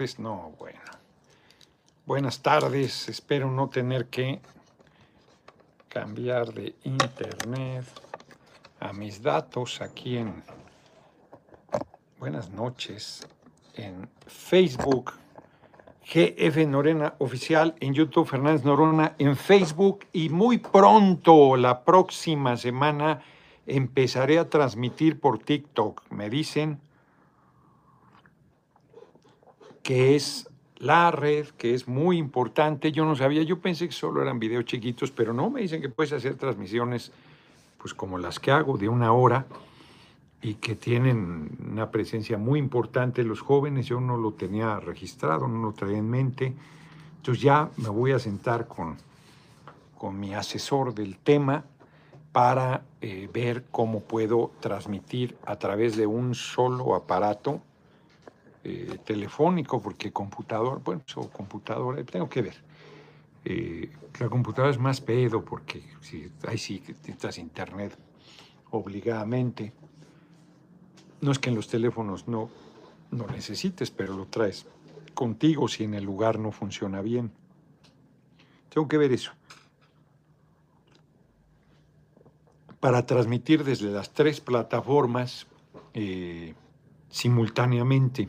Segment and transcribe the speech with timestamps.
[0.00, 0.80] Pues no, bueno.
[2.06, 4.40] Buenas tardes, espero no tener que
[5.90, 7.84] cambiar de internet
[8.80, 10.42] a mis datos aquí en
[12.18, 13.28] Buenas noches
[13.74, 15.12] en Facebook
[16.10, 23.20] GF Norena Oficial, en YouTube Fernández Norona, en Facebook y muy pronto, la próxima semana,
[23.66, 26.10] empezaré a transmitir por TikTok.
[26.10, 26.80] Me dicen
[29.90, 32.92] que es la red, que es muy importante.
[32.92, 35.88] Yo no sabía, yo pensé que solo eran videos chiquitos, pero no, me dicen que
[35.88, 37.10] puedes hacer transmisiones
[37.76, 39.46] pues como las que hago de una hora
[40.40, 43.86] y que tienen una presencia muy importante los jóvenes.
[43.86, 46.54] Yo no lo tenía registrado, no lo traía en mente.
[47.16, 48.96] Entonces ya me voy a sentar con,
[49.98, 51.64] con mi asesor del tema
[52.30, 57.60] para eh, ver cómo puedo transmitir a través de un solo aparato
[58.62, 62.56] eh, telefónico, porque computador, bueno, o computadora, tengo que ver.
[63.44, 67.96] Eh, la computadora es más pedo porque si, ahí sí necesitas internet
[68.70, 69.72] obligadamente.
[71.22, 72.50] No es que en los teléfonos no,
[73.10, 74.66] no necesites, pero lo traes
[75.14, 77.32] contigo si en el lugar no funciona bien.
[78.68, 79.32] Tengo que ver eso.
[82.78, 85.46] Para transmitir desde las tres plataformas
[85.92, 86.54] eh,
[87.10, 88.28] simultáneamente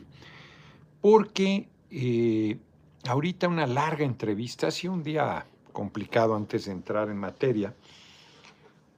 [1.02, 2.58] porque eh,
[3.06, 7.74] ahorita una larga entrevista, ha sido un día complicado antes de entrar en materia.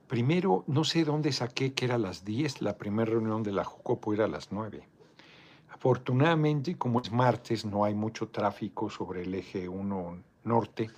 [0.07, 4.13] Primero, no sé dónde saqué que era las 10, la primera reunión de la Jucopo
[4.13, 4.87] era las 9.
[5.71, 10.91] Afortunadamente, como es martes, no hay mucho tráfico sobre el eje 1 norte.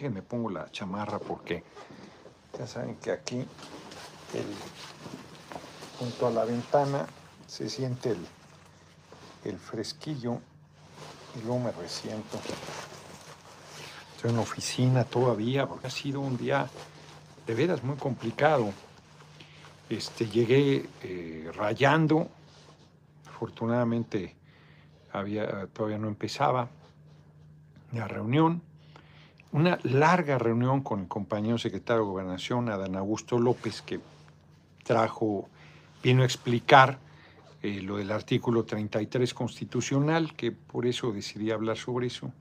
[0.00, 1.64] Me pongo la chamarra porque
[2.58, 3.44] ya saben que aquí,
[5.98, 7.06] junto a la ventana,
[7.46, 8.14] se siente
[9.44, 10.40] el fresquillo
[11.36, 12.38] y luego me resiento.
[14.16, 16.68] Estoy en oficina todavía porque ha sido un día
[17.46, 18.72] de veras muy complicado.
[19.88, 22.28] Este, llegué eh, rayando,
[23.28, 24.36] afortunadamente
[25.12, 26.68] había, todavía no empezaba
[27.92, 28.62] la reunión.
[29.52, 34.00] Una larga reunión con el compañero secretario de Gobernación, Adán Augusto López, que
[34.84, 35.48] trajo,
[36.02, 36.98] vino a explicar
[37.62, 42.32] eh, lo del artículo 33 constitucional, que por eso decidí hablar sobre eso.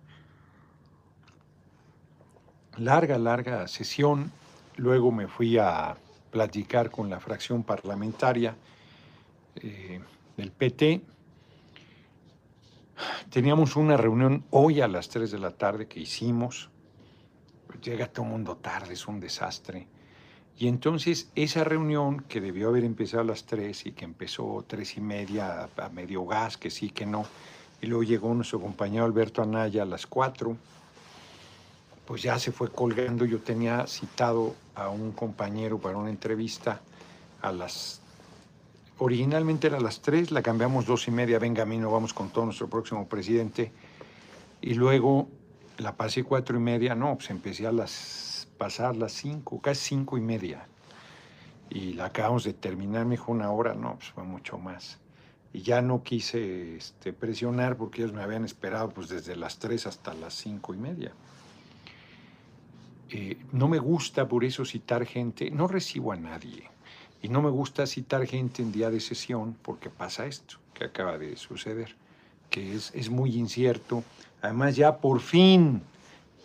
[2.77, 4.31] Larga, larga sesión.
[4.77, 5.97] Luego me fui a
[6.31, 8.55] platicar con la fracción parlamentaria
[9.55, 9.99] eh,
[10.37, 11.01] del PT.
[13.29, 16.69] Teníamos una reunión hoy a las 3 de la tarde que hicimos.
[17.83, 19.87] Llega todo el mundo tarde, es un desastre.
[20.59, 24.97] Y entonces esa reunión que debió haber empezado a las tres y que empezó tres
[24.97, 27.25] y media a, medio gas, que sí, que no,
[27.81, 30.57] y luego llegó nuestro compañero Alberto Anaya a las cuatro,
[32.05, 33.23] pues ya se fue colgando.
[33.23, 36.81] Yo tenía citado a un compañero para una entrevista
[37.41, 38.01] a las...
[38.97, 42.13] Originalmente era a las tres, la cambiamos dos y media, venga a mí, no vamos
[42.13, 43.71] con todo nuestro próximo presidente.
[44.59, 45.29] Y luego
[45.77, 50.17] la pasé cuatro y media, no, pues empecé a las pasar las cinco, casi cinco
[50.19, 50.67] y media.
[51.71, 54.99] Y la acabamos de terminar, me dijo una hora, no, pues fue mucho más.
[55.53, 59.87] Y ya no quise este, presionar porque ellos me habían esperado pues desde las tres
[59.87, 61.13] hasta las cinco y media.
[63.09, 66.69] Eh, no me gusta por eso citar gente, no recibo a nadie.
[67.21, 71.17] Y no me gusta citar gente en día de sesión porque pasa esto que acaba
[71.17, 71.95] de suceder,
[72.49, 74.03] que es, es muy incierto.
[74.41, 75.81] Además ya por fin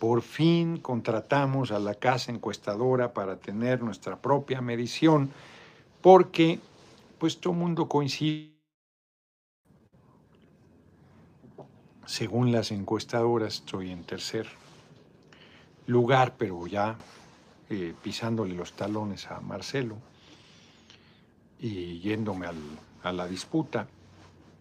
[0.05, 5.31] por fin contratamos a la casa encuestadora para tener nuestra propia medición,
[5.99, 6.59] porque
[7.17, 8.53] pues todo mundo coincide.
[12.05, 14.45] Según las encuestadoras, estoy en tercer
[15.87, 16.99] lugar, pero ya
[17.71, 19.95] eh, pisándole los talones a Marcelo
[21.59, 22.45] y yéndome
[23.01, 23.87] a la disputa.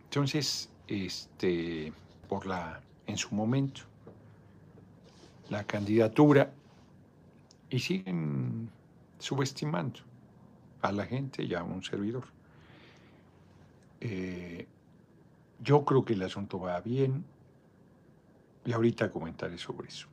[0.04, 1.92] Entonces, este,
[2.30, 3.82] por la, en su momento,
[5.50, 6.52] la candidatura
[7.70, 8.70] y siguen
[9.18, 10.00] subestimando
[10.82, 12.24] a la gente y a un servidor.
[14.00, 14.66] Eh,
[15.62, 17.24] yo creo que el asunto va bien
[18.64, 20.08] y ahorita comentaré sobre eso.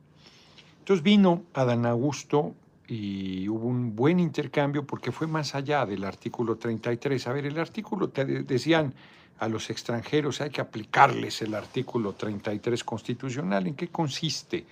[0.78, 2.54] Entonces vino Adán Augusto
[2.88, 7.26] y hubo un buen intercambio porque fue más allá del artículo 33.
[7.26, 8.92] A ver, el artículo, decían
[9.38, 13.66] a los extranjeros, hay que aplicarles el artículo 33 constitucional.
[13.66, 14.64] ¿En qué consiste?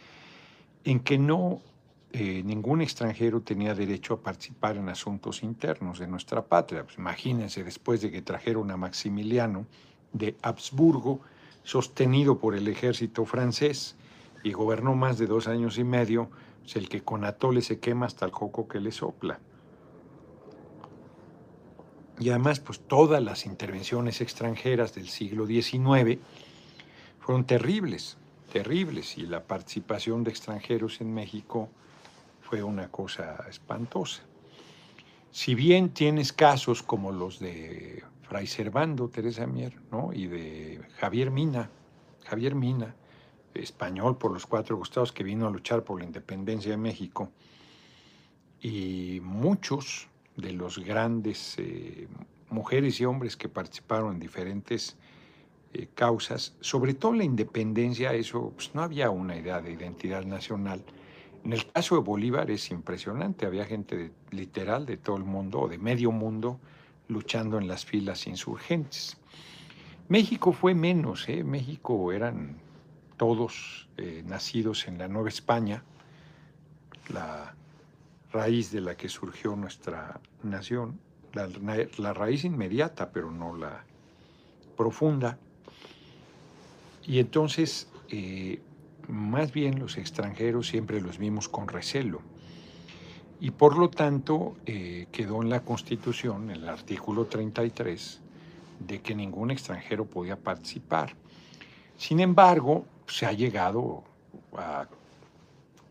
[0.85, 1.61] En que no
[2.13, 6.85] eh, ningún extranjero tenía derecho a participar en asuntos internos de nuestra patria.
[6.85, 9.67] Pues imagínense, después de que trajeron a Maximiliano
[10.13, 11.21] de Habsburgo,
[11.63, 13.97] sostenido por el ejército francés
[14.43, 16.31] y gobernó más de dos años y medio,
[16.65, 19.39] es el que con atole se quema hasta el coco que le sopla.
[22.19, 26.19] Y además, pues todas las intervenciones extranjeras del siglo XIX
[27.19, 28.19] fueron terribles,
[28.51, 31.71] terribles, y la participación de extranjeros en México
[32.43, 34.23] fue una cosa espantosa.
[35.31, 40.13] Si bien tienes casos como los de Fray Servando, Teresa Mier, ¿no?
[40.13, 41.71] y de Javier Mina,
[42.25, 42.95] Javier Mina,
[43.55, 47.31] español por los cuatro costados que vino a luchar por la independencia de México,
[48.61, 52.09] y muchos de los grandes eh,
[52.51, 54.97] mujeres y hombres que participaron en diferentes
[55.73, 60.83] eh, causas, sobre todo la independencia, eso pues, no había una idea de identidad nacional.
[61.45, 65.69] En el caso de Bolívar es impresionante, había gente literal de todo el mundo o
[65.69, 66.59] de medio mundo
[67.07, 69.17] luchando en las filas insurgentes.
[70.09, 71.45] México fue menos, ¿eh?
[71.45, 72.57] México eran
[73.17, 75.85] todos eh, nacidos en la Nueva España,
[77.11, 77.55] la
[78.33, 80.99] raíz de la que surgió nuestra nación,
[81.33, 83.85] la raíz inmediata, pero no la
[84.77, 85.39] profunda.
[87.11, 88.61] Y entonces, eh,
[89.09, 92.23] más bien los extranjeros siempre los vimos con recelo.
[93.41, 98.21] Y por lo tanto, eh, quedó en la Constitución, en el artículo 33,
[98.87, 101.17] de que ningún extranjero podía participar.
[101.97, 104.05] Sin embargo, se ha llegado
[104.57, 104.87] a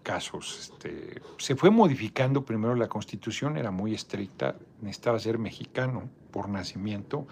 [0.03, 0.71] casos.
[0.71, 7.27] Este, se fue modificando primero la Constitución, era muy estricta, necesitaba ser mexicano por nacimiento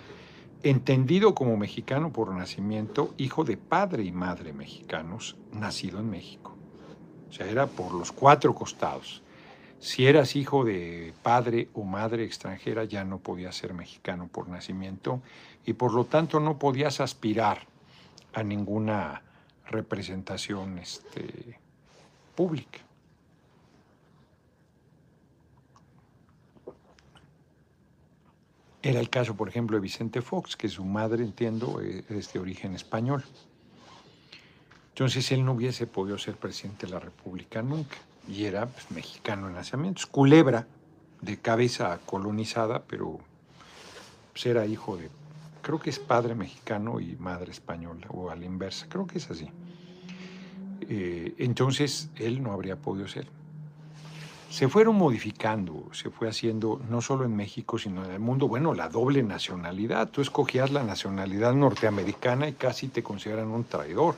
[0.63, 6.55] entendido como mexicano por nacimiento, hijo de padre y madre mexicanos, nacido en México.
[7.29, 9.21] O sea, era por los cuatro costados.
[9.79, 15.21] Si eras hijo de padre o madre extranjera, ya no podías ser mexicano por nacimiento
[15.65, 17.67] y por lo tanto no podías aspirar
[18.33, 19.21] a ninguna
[19.67, 21.59] representación este,
[22.35, 22.86] pública.
[28.87, 32.39] Era el caso, por ejemplo, de Vicente Fox, que su madre, entiendo, eh, es de
[32.39, 33.21] origen español.
[34.89, 37.97] Entonces él no hubiese podido ser presidente de la República nunca.
[38.29, 40.03] Y era pues, mexicano en nacimiento.
[40.09, 40.67] Culebra,
[41.21, 43.19] de cabeza colonizada, pero
[44.31, 45.09] pues, era hijo de,
[45.61, 49.29] creo que es padre mexicano y madre española, o a la inversa, creo que es
[49.29, 49.49] así.
[50.81, 53.27] Eh, entonces él no habría podido ser
[54.49, 58.73] se fueron modificando, se fue haciendo no solo en México, sino en el mundo, bueno,
[58.73, 60.09] la doble nacionalidad.
[60.09, 64.15] Tú escogías la nacionalidad norteamericana y casi te consideran un traidor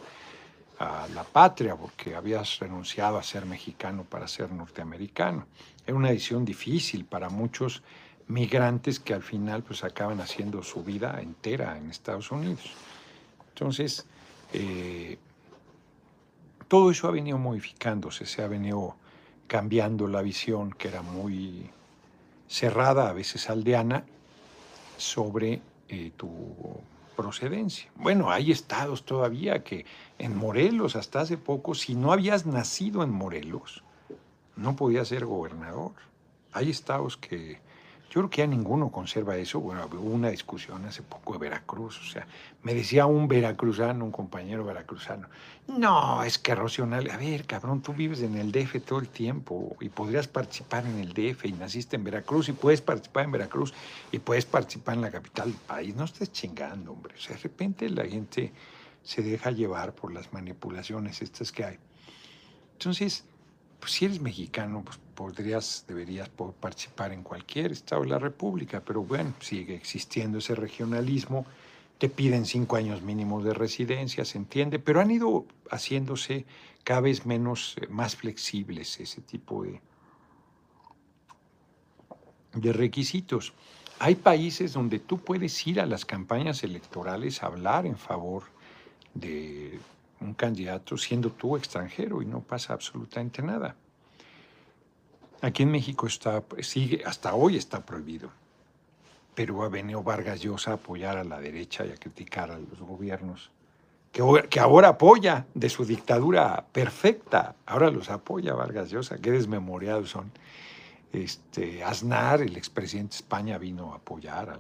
[0.80, 5.46] a la patria porque habías renunciado a ser mexicano para ser norteamericano.
[5.86, 7.82] Era una decisión difícil para muchos
[8.28, 12.72] migrantes que al final pues acaban haciendo su vida entera en Estados Unidos.
[13.50, 14.06] Entonces,
[14.54, 15.18] eh,
[16.68, 18.96] todo eso ha venido modificándose, se ha venido
[19.50, 21.70] cambiando la visión que era muy
[22.48, 24.06] cerrada, a veces aldeana,
[24.96, 26.30] sobre eh, tu
[27.18, 27.90] procedencia.
[27.96, 29.86] Bueno, hay estados todavía que
[30.20, 33.84] en Morelos, hasta hace poco, si no habías nacido en Morelos,
[34.56, 35.92] no podías ser gobernador.
[36.54, 37.60] Hay estados que
[38.10, 39.60] yo creo que ya ninguno conserva eso.
[39.60, 42.00] Bueno, hubo una discusión hace poco de Veracruz.
[42.00, 42.26] O sea,
[42.64, 45.28] me decía un veracruzano, un compañero veracruzano,
[45.78, 49.78] no, es que Rocional, a ver, cabrón, tú vives en el DF todo el tiempo
[49.80, 53.76] y podrías participar en el DF y naciste en Veracruz y puedes participar en Veracruz
[54.12, 55.96] y puedes participar en la capital del país.
[55.96, 57.14] No estés chingando, hombre.
[57.16, 58.52] O sea, de repente la gente
[59.04, 61.78] se deja llevar por las manipulaciones estas que hay.
[62.74, 63.24] Entonces,
[63.80, 66.30] pues si eres mexicano, pues podrías, deberías
[66.62, 71.46] participar en cualquier estado de la República, pero bueno, sigue existiendo ese regionalismo,
[71.98, 76.46] te piden cinco años mínimos de residencia, se entiende, pero han ido haciéndose
[76.86, 79.82] cada vez menos, eh, más flexibles ese tipo de,
[82.54, 83.52] de requisitos.
[84.00, 88.44] Hay países donde tú puedes ir a las campañas electorales a hablar en favor
[89.14, 89.82] de
[90.22, 93.76] un candidato siendo tú extranjero y no pasa absolutamente nada.
[95.42, 98.30] Aquí en México está, sigue, hasta hoy está prohibido.
[99.36, 102.80] Pero ha venido Vargas Llosa a apoyar a la derecha y a criticar a los
[102.80, 103.52] gobiernos,
[104.12, 107.56] que, que ahora apoya de su dictadura perfecta.
[107.66, 110.32] Ahora los apoya Vargas Llosa, qué desmemoriados son.
[111.14, 114.60] Este, Aznar, el expresidente de España, vino a apoyar a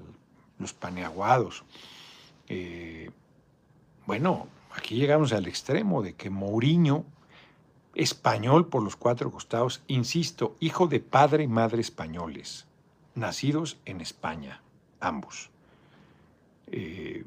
[0.57, 1.63] los paneaguados.
[2.47, 3.11] Eh,
[4.05, 7.03] bueno, aquí llegamos al extremo de que Mourinho,
[7.95, 12.65] español por los cuatro costados, insisto, hijo de padre y madre españoles,
[13.15, 14.61] nacidos en España,
[14.99, 15.49] ambos.
[16.67, 17.25] Eh,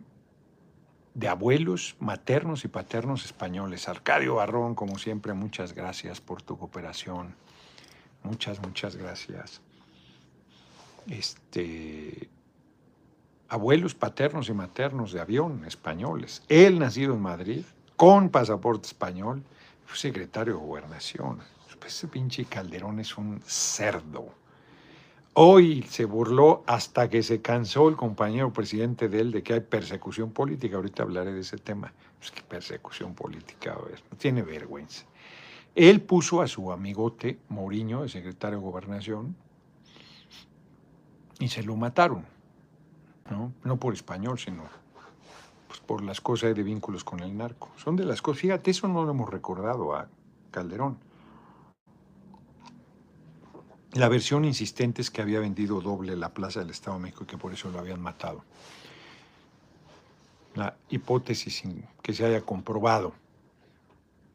[1.14, 3.88] de abuelos maternos y paternos españoles.
[3.88, 7.34] Arcadio Barrón, como siempre, muchas gracias por tu cooperación.
[8.22, 9.60] Muchas, muchas gracias.
[11.08, 12.28] Este,
[13.48, 16.42] abuelos paternos y maternos de avión españoles.
[16.48, 17.64] Él nacido en Madrid,
[17.96, 19.42] con pasaporte español,
[19.92, 21.40] fue secretario de gobernación.
[21.86, 24.32] Ese pinche Calderón es un cerdo.
[25.34, 29.60] Hoy se burló hasta que se cansó el compañero presidente de él de que hay
[29.60, 30.76] persecución política.
[30.76, 31.92] Ahorita hablaré de ese tema.
[32.22, 35.04] Es que persecución política, a ver, no tiene vergüenza.
[35.74, 39.36] Él puso a su amigote Mourinho, el secretario de Gobernación,
[41.38, 42.24] y se lo mataron.
[43.62, 44.64] no por español, sino
[45.72, 47.70] pues, por las cosas de vínculos con el narco.
[47.76, 50.06] Son de las cosas, fíjate, eso no lo hemos recordado a
[50.50, 50.98] Calderón.
[53.94, 57.26] La versión insistente es que había vendido doble la Plaza del Estado de México y
[57.26, 58.44] que por eso lo habían matado.
[60.56, 61.62] La hipótesis
[62.02, 63.14] que se haya comprobado,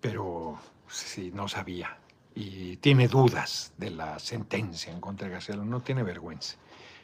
[0.01, 0.58] pero
[0.89, 2.00] sí, no sabía.
[2.34, 6.56] Y tiene dudas de la sentencia en contra de García, no tiene vergüenza.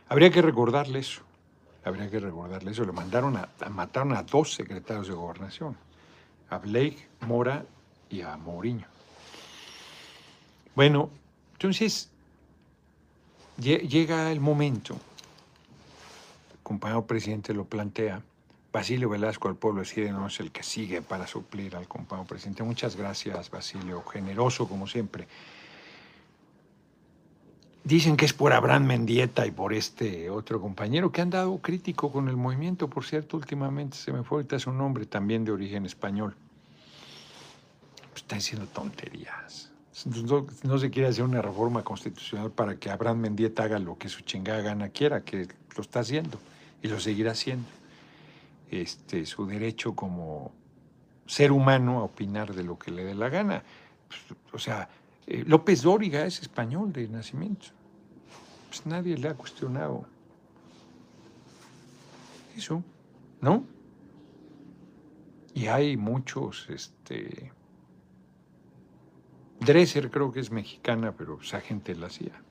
[0.09, 1.21] Habría que recordarle eso,
[1.85, 2.83] habría que recordarle eso.
[2.85, 5.77] Le mandaron a, mataron a dos secretarios de gobernación,
[6.49, 7.65] a Blake, Mora
[8.09, 8.87] y a Mourinho.
[10.75, 11.09] Bueno,
[11.53, 12.09] entonces
[13.57, 14.95] Llega el momento,
[16.53, 18.23] el compañero presidente lo plantea,
[18.71, 22.63] Basilio Velasco al pueblo decide no es el que sigue para suplir al compañero presidente.
[22.63, 25.27] Muchas gracias, Basilio, generoso como siempre.
[27.83, 32.13] Dicen que es por Abraham Mendieta y por este otro compañero que han dado crítico
[32.13, 35.85] con el movimiento, por cierto, últimamente se me fue ahorita su nombre, también de origen
[35.85, 36.33] español.
[38.11, 39.69] Pues están diciendo tonterías.
[40.63, 44.21] No, se quiere hacer una reforma constitucional para que Abraham Mendieta haga lo que su
[44.21, 46.39] chingada gana quiera, que lo está haciendo
[46.81, 47.67] y lo seguirá haciendo.
[48.71, 50.51] Este, su derecho como
[51.25, 53.63] ser humano a opinar de lo que le dé la gana.
[54.07, 54.89] Pues, o sea,
[55.27, 57.67] eh, López Dóriga es español de nacimiento.
[58.69, 60.05] Pues nadie le ha cuestionado
[62.55, 62.83] eso,
[63.41, 63.65] ¿no?
[65.53, 67.51] Y hay muchos, este,
[69.59, 72.41] Dresser creo que es mexicana, pero esa gente la hacía.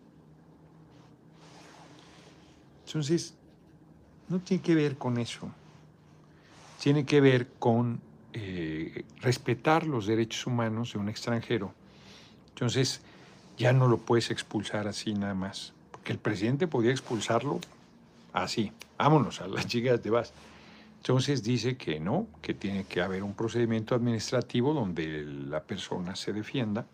[2.86, 3.34] Entonces,
[4.28, 5.50] no tiene que ver con eso.
[6.80, 8.00] Tiene que ver con
[8.32, 11.74] eh, respetar los derechos humanos de un extranjero.
[12.54, 13.00] Entonces,
[13.56, 15.72] ya no lo puedes expulsar así nada más.
[15.90, 17.60] Porque el presidente podía expulsarlo
[18.32, 18.72] así.
[18.98, 20.32] Vámonos a las chicas de vas.
[20.98, 26.32] Entonces dice que no, que tiene que haber un procedimiento administrativo donde la persona se
[26.32, 26.86] defienda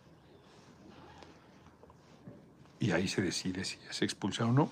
[2.81, 4.71] y ahí se decide si es expulsado o no.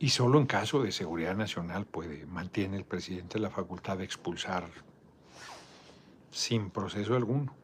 [0.00, 4.68] Y solo en caso de seguridad nacional puede, mantiene el presidente la facultad de expulsar
[6.32, 7.63] sin proceso alguno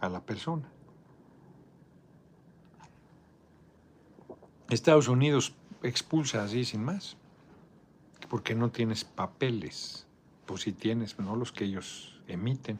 [0.00, 0.68] a la persona.
[4.70, 7.16] Estados Unidos expulsa así sin más,
[8.28, 10.06] porque no tienes papeles,
[10.46, 12.78] pues si tienes, no los que ellos emiten,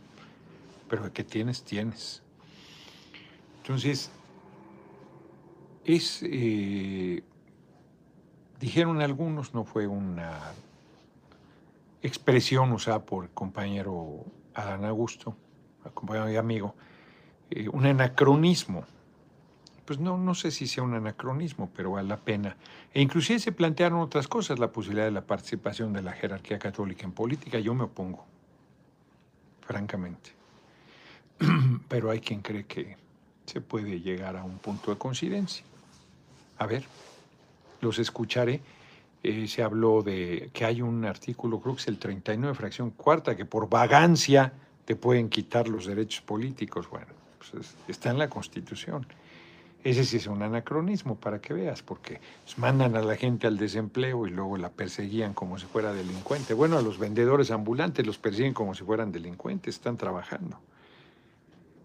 [0.88, 2.22] pero que tienes, tienes.
[3.58, 4.10] Entonces,
[5.84, 7.22] es, eh,
[8.60, 10.52] dijeron algunos, no fue una
[12.02, 15.36] expresión usada por el compañero Adán Augusto,
[15.94, 16.74] compañero y amigo,
[17.50, 18.84] eh, un anacronismo.
[19.84, 22.56] Pues no, no sé si sea un anacronismo, pero vale la pena.
[22.92, 27.04] E inclusive se plantearon otras cosas, la posibilidad de la participación de la jerarquía católica
[27.04, 27.58] en política.
[27.58, 28.24] Yo me opongo,
[29.62, 30.32] francamente.
[31.88, 32.96] Pero hay quien cree que
[33.46, 35.64] se puede llegar a un punto de coincidencia.
[36.58, 36.84] A ver,
[37.80, 38.60] los escucharé.
[39.22, 43.36] Eh, se habló de que hay un artículo, creo que es el 39, fracción cuarta,
[43.36, 44.52] que por vagancia
[44.84, 46.88] te pueden quitar los derechos políticos.
[46.88, 49.06] Bueno, pues está en la Constitución.
[49.84, 53.56] Ese sí es un anacronismo para que veas, porque pues, mandan a la gente al
[53.56, 56.52] desempleo y luego la perseguían como si fuera delincuente.
[56.52, 60.60] Bueno, a los vendedores ambulantes los persiguen como si fueran delincuentes, están trabajando.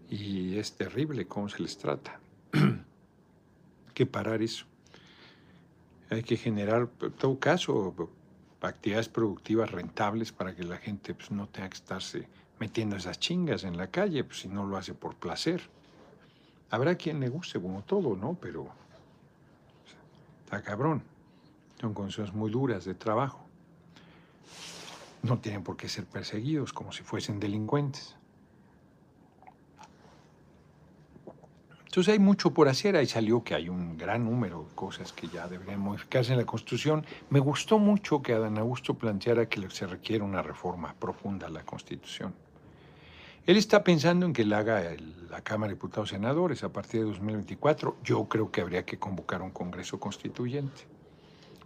[0.10, 2.20] Y es terrible cómo se les trata.
[3.94, 4.66] que parar eso.
[6.10, 7.96] Hay que generar, en todo caso,
[8.62, 12.28] actividades productivas rentables para que la gente pues, no tenga que estarse
[12.60, 15.62] metiendo esas chingas en la calle, pues, si no lo hace por placer.
[16.70, 18.38] Habrá quien le guste, como todo, ¿no?
[18.40, 18.68] Pero
[20.44, 21.04] está cabrón.
[21.80, 23.40] Son condiciones muy duras de trabajo.
[25.22, 28.16] No tienen por qué ser perseguidos como si fuesen delincuentes.
[31.94, 32.96] Entonces hay mucho por hacer.
[32.96, 36.46] Ahí salió que hay un gran número de cosas que ya deberían modificarse en la
[36.46, 37.06] Constitución.
[37.30, 41.64] Me gustó mucho que Adán Augusto planteara que se requiere una reforma profunda a la
[41.64, 42.34] Constitución.
[43.46, 44.84] Él está pensando en que la haga
[45.30, 47.98] la Cámara de Diputados Senadores a partir de 2024.
[48.04, 50.84] Yo creo que habría que convocar un Congreso Constituyente.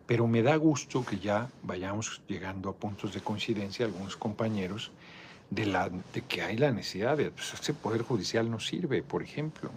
[0.07, 4.91] Pero me da gusto que ya vayamos llegando a puntos de coincidencia algunos compañeros
[5.49, 7.29] de, la, de que hay la necesidad de...
[7.29, 9.69] Pues, ese Poder Judicial no sirve, por ejemplo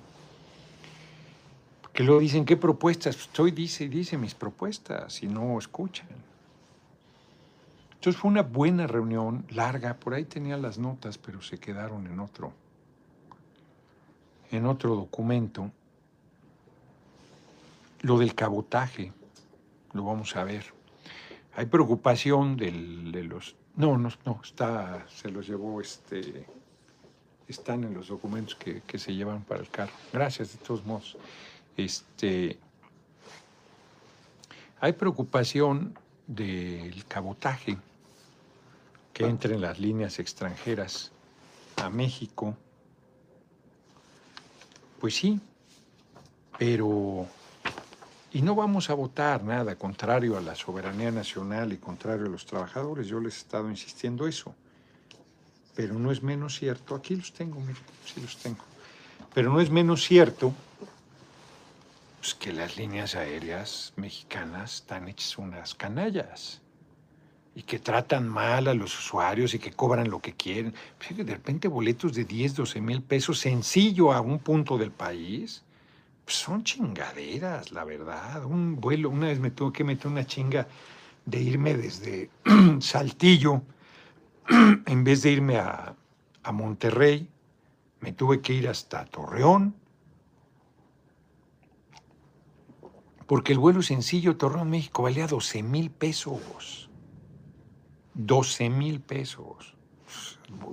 [1.92, 3.16] que luego dicen, ¿qué propuestas?
[3.16, 6.08] Estoy, dice, dice mis propuestas y no escuchan.
[8.00, 12.18] Entonces fue una buena reunión, larga, por ahí tenía las notas, pero se quedaron en
[12.18, 12.54] otro,
[14.50, 15.70] en otro documento.
[18.00, 19.12] Lo del cabotaje,
[19.92, 20.64] lo vamos a ver.
[21.54, 23.54] Hay preocupación del, de los...
[23.76, 26.46] No, no, no, está, se los llevó, este,
[27.48, 29.92] están en los documentos que, que se llevan para el carro.
[30.10, 31.18] Gracias, de todos modos.
[31.76, 32.58] Este,
[34.80, 37.76] hay preocupación del cabotaje
[39.12, 41.12] que entre en las líneas extranjeras
[41.76, 42.56] a México.
[45.00, 45.40] Pues sí,
[46.58, 47.26] pero...
[48.32, 52.46] Y no vamos a votar nada contrario a la soberanía nacional y contrario a los
[52.46, 53.08] trabajadores.
[53.08, 54.54] Yo les he estado insistiendo eso.
[55.74, 58.64] Pero no es menos cierto, aquí los tengo, miren, sí los tengo.
[59.34, 60.52] Pero no es menos cierto
[62.20, 66.60] pues que las líneas aéreas mexicanas están hechas unas canallas
[67.54, 70.74] y que tratan mal a los usuarios y que cobran lo que quieren.
[70.98, 75.64] Pues, de repente boletos de 10, 12 mil pesos sencillo a un punto del país,
[76.24, 78.44] pues son chingaderas, la verdad.
[78.44, 80.68] Un vuelo, una vez me tuve que meter una chinga
[81.26, 82.30] de irme desde
[82.80, 83.62] Saltillo,
[84.86, 85.94] en vez de irme a,
[86.42, 87.28] a Monterrey,
[88.00, 89.74] me tuve que ir hasta Torreón,
[93.26, 96.89] porque el vuelo sencillo Torreón, México valía 12 mil pesos.
[98.26, 99.74] 12 mil pesos.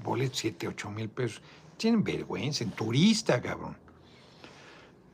[0.03, 1.41] Boleto 7, 8 mil pesos.
[1.77, 3.77] Tienen vergüenza, en turista, cabrón.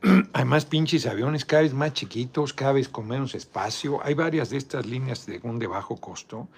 [0.32, 4.04] Además, pinches aviones cada vez más chiquitos, cada vez con menos espacio.
[4.04, 6.48] Hay varias de estas líneas de un bajo costo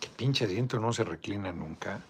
[0.00, 2.00] que pinche asiento no se reclina nunca.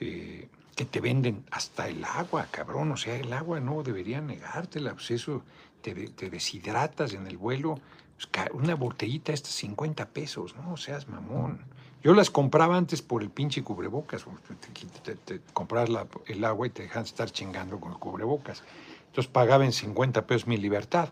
[0.00, 2.92] Eh, que te venden hasta el agua, cabrón.
[2.92, 4.94] O sea, el agua no deberían negártela.
[4.94, 5.42] Pues eso
[5.82, 5.94] te,
[6.30, 7.78] deshidratas en el vuelo,
[8.16, 10.76] pues, una botellita estas 50 pesos, ¿no?
[10.76, 11.60] seas mamón.
[12.02, 14.24] Yo las compraba antes por el pinche cubrebocas,
[15.02, 15.90] te, te, comprabas
[16.26, 18.64] el agua y te dejan estar chingando con el cubrebocas.
[19.06, 21.10] Entonces pagaba en 50 pesos mi libertad.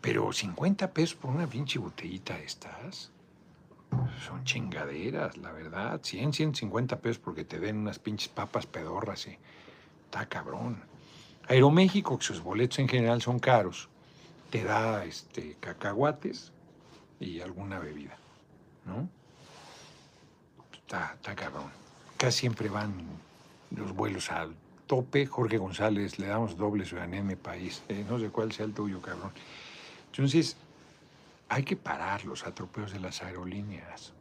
[0.00, 3.12] Pero 50 pesos por una pinche botellita estas,
[4.26, 6.00] son chingaderas, la verdad.
[6.02, 9.38] 100, 150 pesos porque te den unas pinches papas pedorras y
[10.04, 10.82] está cabrón.
[11.48, 13.88] Aeroméxico, que sus boletos en general son caros,
[14.50, 16.52] te da este, cacahuates
[17.20, 18.16] y alguna bebida,
[18.84, 19.08] ¿no?
[20.92, 21.70] Está, está cabrón.
[22.18, 22.92] Casi siempre van
[23.70, 24.54] los vuelos al
[24.86, 25.24] tope.
[25.24, 27.82] Jorge González, le damos doble ciudadanía en mi país.
[27.88, 29.30] Eh, no sé cuál sea el tuyo, cabrón.
[30.10, 30.58] Entonces,
[31.48, 34.12] hay que parar los atropellos de las aerolíneas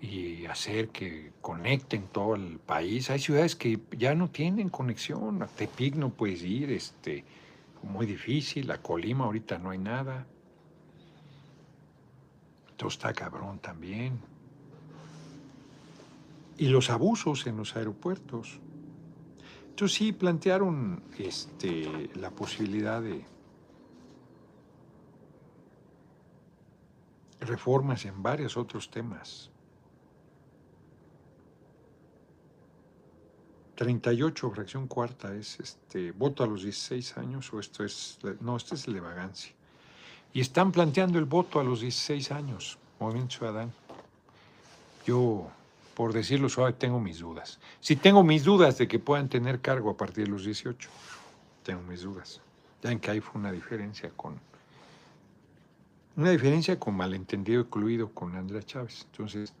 [0.00, 3.08] y hacer que conecten todo el país.
[3.10, 5.40] Hay ciudades que ya no tienen conexión.
[5.40, 7.22] A Tepic no puedes ir, este,
[7.84, 8.68] muy difícil.
[8.72, 10.26] A Colima ahorita no hay nada.
[12.76, 14.18] Todo está cabrón también.
[16.58, 18.60] Y los abusos en los aeropuertos.
[19.68, 23.24] Entonces sí plantearon este, la posibilidad de
[27.40, 29.50] reformas en varios otros temas.
[33.76, 38.74] 38, fracción cuarta, es este voto a los 16 años o esto es, no, este
[38.74, 39.52] es el de vagancia.
[40.32, 43.72] Y están planteando el voto a los 16 años, Movimiento Ciudadano.
[45.06, 45.48] Yo,
[45.96, 47.58] por decirlo suave, tengo mis dudas.
[47.80, 50.90] Si tengo mis dudas de que puedan tener cargo a partir de los 18,
[51.62, 52.42] tengo mis dudas.
[52.82, 54.38] Ya en que ahí fue una diferencia con,
[56.14, 59.06] una diferencia con malentendido incluido con Andrea Chávez.
[59.10, 59.54] Entonces,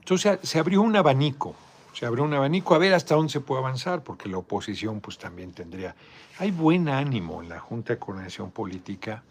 [0.00, 1.54] Entonces se abrió un abanico,
[1.92, 5.16] se abrió un abanico a ver hasta dónde se puede avanzar, porque la oposición pues
[5.16, 5.94] también tendría...
[6.38, 9.22] Hay buen ánimo en la Junta de Coordinación Política,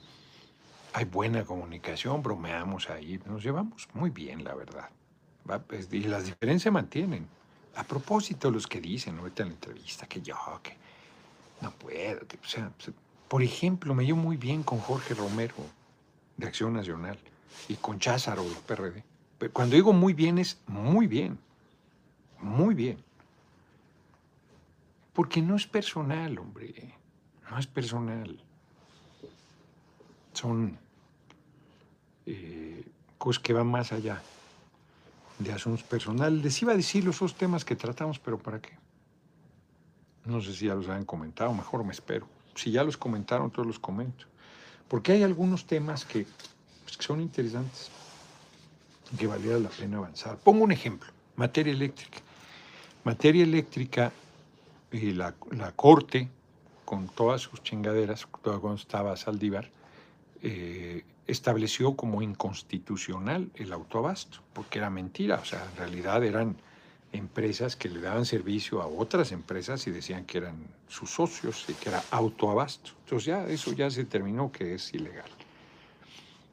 [0.96, 4.90] hay buena comunicación, bromeamos ahí, nos llevamos muy bien, la verdad.
[5.68, 7.28] Pues, y las diferencias se mantienen.
[7.76, 10.78] A propósito, los que dicen ahorita en la entrevista que yo, que
[11.60, 12.72] no puedo, que, o sea,
[13.28, 15.56] por ejemplo, me llevo muy bien con Jorge Romero,
[16.38, 17.20] de Acción Nacional,
[17.68, 19.04] y con Cházaro, del PRD.
[19.52, 21.38] Cuando digo muy bien es muy bien,
[22.40, 23.04] muy bien.
[25.12, 26.94] Porque no es personal, hombre.
[27.52, 28.42] No es personal.
[30.32, 30.85] Son
[32.26, 32.84] eh,
[33.18, 34.22] cosas que van más allá
[35.40, 36.44] de asuntos personales.
[36.44, 38.78] Les iba a decir los dos temas que tratamos, pero ¿para qué?
[40.26, 42.28] No sé si ya los han comentado, mejor me espero.
[42.56, 44.26] Si ya los comentaron, todos los comento.
[44.88, 46.26] Porque hay algunos temas que,
[46.84, 47.90] pues, que son interesantes
[49.12, 50.38] y que valiera la pena avanzar.
[50.38, 52.20] Pongo un ejemplo, materia eléctrica.
[53.04, 54.12] Materia eléctrica,
[54.92, 56.30] y la, la Corte,
[56.86, 59.70] con todas sus chingaderas, cuando estaba Saldívar,
[60.42, 66.56] eh, estableció como inconstitucional el autoabasto, porque era mentira, o sea, en realidad eran
[67.12, 71.74] empresas que le daban servicio a otras empresas y decían que eran sus socios y
[71.74, 72.92] que era autoabasto.
[73.04, 75.30] Entonces ya eso ya se terminó que es ilegal.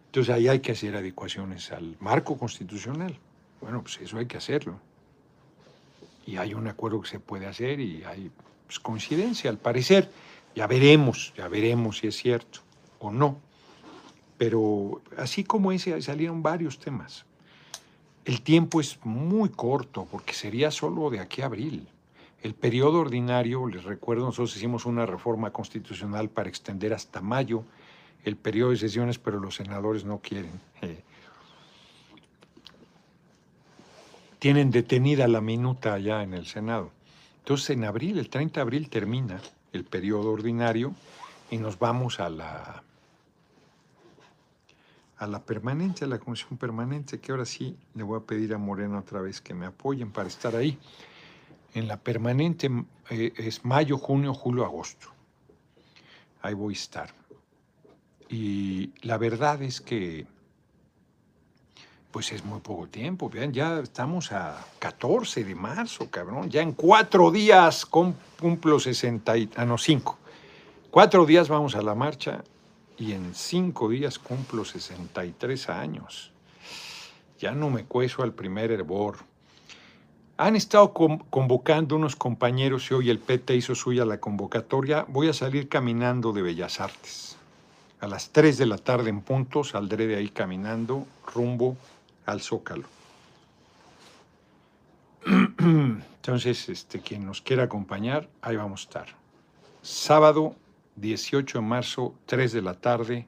[0.07, 3.19] Entonces ahí hay que hacer adecuaciones al marco constitucional.
[3.61, 4.79] Bueno, pues eso hay que hacerlo.
[6.27, 8.31] Y hay un acuerdo que se puede hacer y hay
[8.67, 10.11] pues, coincidencia al parecer.
[10.55, 12.61] Ya veremos, ya veremos si es cierto
[12.99, 13.41] o no.
[14.39, 17.25] Pero así como ese salieron varios temas.
[18.25, 21.89] El tiempo es muy corto porque sería solo de aquí a abril.
[22.43, 27.65] El periodo ordinario, les recuerdo, nosotros hicimos una reforma constitucional para extender hasta mayo
[28.25, 30.61] el periodo de sesiones, pero los senadores no quieren.
[30.83, 31.03] Eh,
[34.39, 36.91] tienen detenida la minuta allá en el Senado.
[37.39, 39.41] Entonces, en abril, el 30 de abril termina
[39.73, 40.95] el periodo ordinario
[41.51, 42.83] y nos vamos a la
[45.23, 48.59] a la permanencia, a la comisión permanente, que ahora sí le voy a pedir a
[48.59, 50.77] Moreno otra vez que me apoyen para estar ahí.
[51.75, 52.69] En la permanente
[53.09, 55.07] eh, es mayo, junio, julio, agosto.
[56.43, 57.15] Ahí voy a estar.
[58.29, 60.27] Y la verdad es que,
[62.11, 63.31] pues es muy poco tiempo.
[63.31, 66.51] Vean, ya estamos a 14 de marzo, cabrón.
[66.51, 70.19] Ya en cuatro días cumplo 60 y, ah, no, cinco.
[70.91, 72.43] Cuatro días vamos a la marcha
[72.99, 76.33] y en cinco días cumplo 63 años.
[77.39, 79.17] Ya no me cueso al primer hervor.
[80.37, 85.05] Han estado convocando unos compañeros y hoy el PT hizo suya la convocatoria.
[85.09, 87.37] Voy a salir caminando de Bellas Artes.
[88.01, 91.77] A las 3 de la tarde en punto saldré de ahí caminando rumbo
[92.27, 92.87] al Zócalo.
[95.59, 99.07] Entonces, este, quien nos quiera acompañar, ahí vamos a estar.
[99.83, 100.57] Sábado
[100.97, 103.27] 18 de marzo, 3 de la tarde,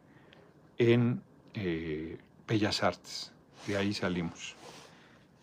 [0.78, 1.22] en
[1.54, 3.32] eh, Bellas Artes.
[3.66, 4.56] De ahí salimos.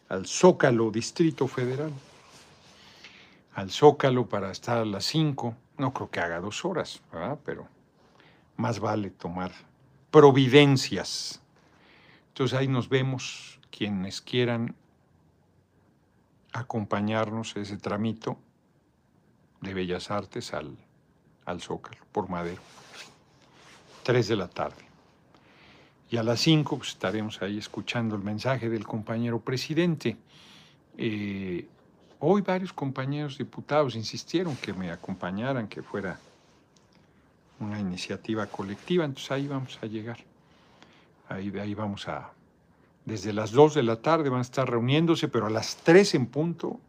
[0.10, 1.92] Al Zócalo, Distrito Federal.
[3.54, 5.56] Al Zócalo para estar a las 5.
[5.78, 7.40] No creo que haga dos horas, ¿verdad?
[7.44, 7.68] Pero
[8.58, 9.52] más vale tomar
[10.12, 11.42] providencias.
[12.30, 14.76] Entonces ahí nos vemos quienes quieran
[16.54, 18.38] acompañarnos ese tramito
[19.62, 20.78] de Bellas Artes al
[21.52, 22.62] al Zócalo, por Madero.
[24.04, 24.84] Tres de la tarde.
[26.10, 30.18] Y a las cinco pues, estaremos ahí escuchando el mensaje del compañero presidente.
[30.98, 31.68] Eh,
[32.20, 36.20] hoy varios compañeros diputados insistieron que me acompañaran, que fuera
[37.60, 40.18] una iniciativa colectiva, entonces ahí vamos a llegar.
[41.30, 42.32] Ahí, ahí vamos a...
[43.06, 46.26] Desde las dos de la tarde van a estar reuniéndose, pero a las tres en
[46.26, 46.80] punto,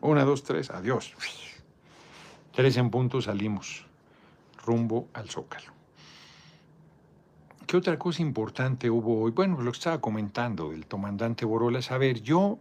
[0.00, 1.14] una, dos, tres, adiós.
[2.52, 3.86] Tres en punto salimos
[4.64, 5.72] rumbo al Zócalo.
[7.66, 9.30] ¿Qué otra cosa importante hubo hoy?
[9.30, 11.80] Bueno, lo que estaba comentando del comandante Borola.
[11.88, 12.58] A ver, yo,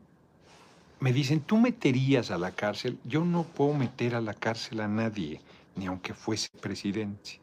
[1.02, 3.00] me dicen, tú meterías a la cárcel.
[3.04, 5.42] Yo no puedo meter a la cárcel a nadie,
[5.76, 7.42] ni aunque fuese presidente.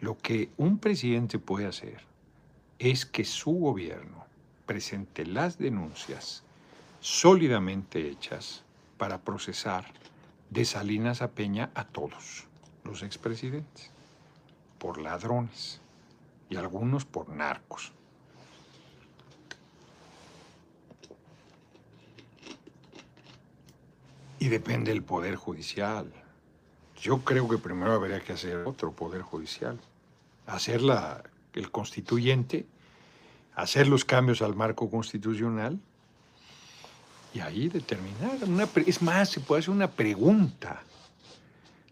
[0.00, 2.00] Lo que un presidente puede hacer
[2.78, 4.24] es que su gobierno
[4.64, 6.42] presente las denuncias
[7.00, 8.64] sólidamente hechas
[8.96, 9.84] para procesar
[10.50, 12.46] de Salinas a Peña a todos
[12.84, 13.90] los expresidentes,
[14.78, 15.80] por ladrones
[16.48, 17.92] y algunos por narcos.
[24.40, 26.12] Y depende del Poder Judicial.
[27.00, 29.78] Yo creo que primero habría que hacer otro Poder Judicial.
[30.46, 30.80] Hacer
[31.52, 32.66] el constituyente,
[33.54, 35.78] hacer los cambios al marco constitucional
[37.32, 38.38] y ahí determinar.
[38.86, 40.82] Es más, se puede hacer una pregunta.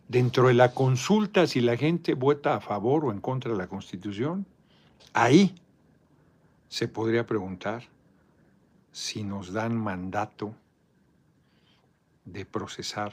[0.09, 3.67] Dentro de la consulta, si la gente vota a favor o en contra de la
[3.67, 4.47] Constitución,
[5.13, 5.55] ahí
[6.69, 7.85] se podría preguntar
[8.91, 10.55] si nos dan mandato
[12.25, 13.13] de procesar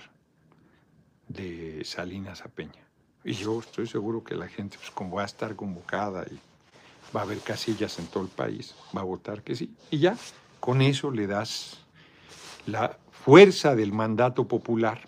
[1.28, 2.86] de Salinas a Peña.
[3.24, 6.40] Y yo estoy seguro que la gente, pues como va a estar convocada y
[7.16, 9.74] va a haber casillas en todo el país, va a votar que sí.
[9.92, 10.18] Y ya,
[10.60, 11.85] con eso le das
[12.66, 15.02] la fuerza del mandato popular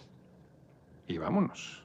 [1.07, 1.83] y vámonos.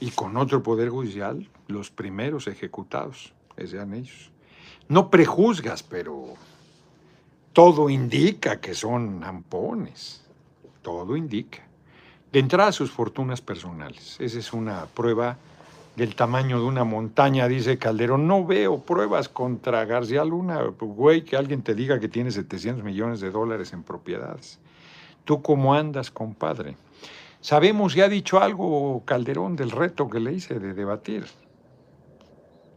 [0.00, 3.32] Y con otro poder judicial, los primeros ejecutados,
[3.66, 4.30] sean ellos.
[4.88, 6.34] No prejuzgas, pero
[7.52, 10.22] todo indica que son ampones.
[10.82, 11.66] Todo indica.
[12.32, 14.16] De entrada, sus fortunas personales.
[14.20, 15.36] Esa es una prueba
[15.96, 18.28] del tamaño de una montaña, dice Calderón.
[18.28, 23.20] No veo pruebas contra García Luna, güey, que alguien te diga que tiene 700 millones
[23.20, 24.60] de dólares en propiedades.
[25.28, 26.74] ¿Tú cómo andas, compadre?
[27.42, 31.26] Sabemos, ya ha dicho algo Calderón del reto que le hice de debatir.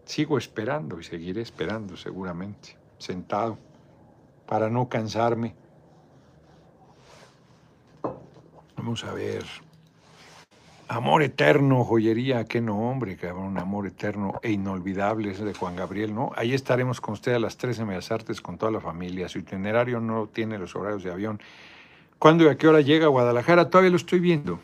[0.04, 3.58] Sigo esperando y seguiré esperando seguramente, sentado,
[4.46, 5.56] para no cansarme.
[8.76, 9.46] Vamos a ver.
[10.90, 16.34] Amor eterno, joyería, qué nombre, cabrón, amor eterno e inolvidable, ese de Juan Gabriel, ¿no?
[16.36, 19.30] Ahí estaremos con usted a las 13 en Bellas Artes con toda la familia.
[19.30, 21.40] Su itinerario no tiene los horarios de avión.
[22.22, 23.72] ¿Cuándo y a qué hora llega a Guadalajara?
[23.72, 24.60] Todavía lo estoy viendo.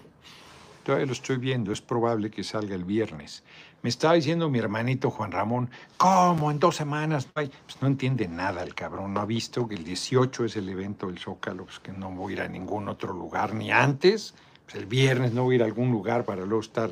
[0.83, 1.71] Todavía lo estoy viendo.
[1.71, 3.43] Es probable que salga el viernes.
[3.81, 6.51] Me estaba diciendo mi hermanito Juan Ramón, ¿cómo?
[6.51, 7.27] En dos semanas.
[7.33, 7.49] Pues
[7.81, 9.15] no entiende nada el cabrón.
[9.15, 12.33] No ha visto que el 18 es el evento del Zócalo, pues que no voy
[12.33, 14.35] a ir a ningún otro lugar ni antes
[14.67, 16.91] pues el viernes no voy a ir a algún lugar para luego estar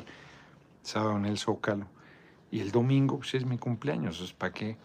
[0.82, 1.86] sábado en el Zócalo.
[2.50, 4.76] Y el domingo, pues es mi cumpleaños, ¿para qué?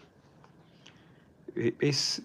[1.56, 2.22] Eh, es,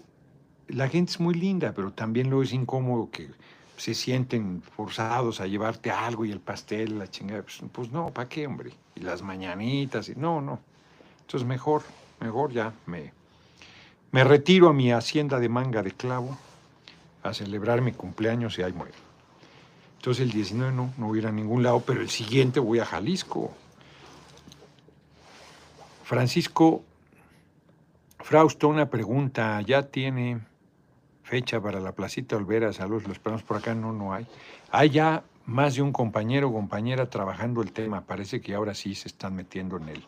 [0.70, 3.30] la gente es muy linda, pero también luego es incómodo que
[3.78, 7.44] se sienten forzados a llevarte algo y el pastel, la chingada.
[7.44, 8.72] Pues, pues no, ¿para qué, hombre?
[8.96, 10.60] Y las mañanitas, y no, no.
[11.22, 11.84] Entonces mejor,
[12.20, 13.12] mejor ya me,
[14.12, 16.38] me retiro a mi hacienda de manga de clavo
[17.24, 18.96] a celebrar mi cumpleaños y ahí muero.
[19.98, 22.80] Entonces el 19 no, no voy a ir a ningún lado, pero el siguiente voy
[22.80, 23.52] a Jalisco.
[26.04, 26.84] Francisco
[28.20, 29.62] Frausto, una pregunta.
[29.62, 30.42] ¿Ya tiene
[31.28, 32.72] fecha para la placita Olvera?
[32.72, 33.76] Saludos, lo esperamos por acá.
[33.76, 34.26] No, no hay.
[34.72, 38.06] Hay ya más de un compañero o compañera trabajando el tema.
[38.06, 40.06] Parece que ahora sí se están metiendo en él.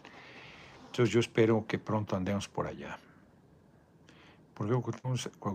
[0.88, 2.98] Entonces yo espero que pronto andemos por allá.
[4.54, 5.00] ¿Por qué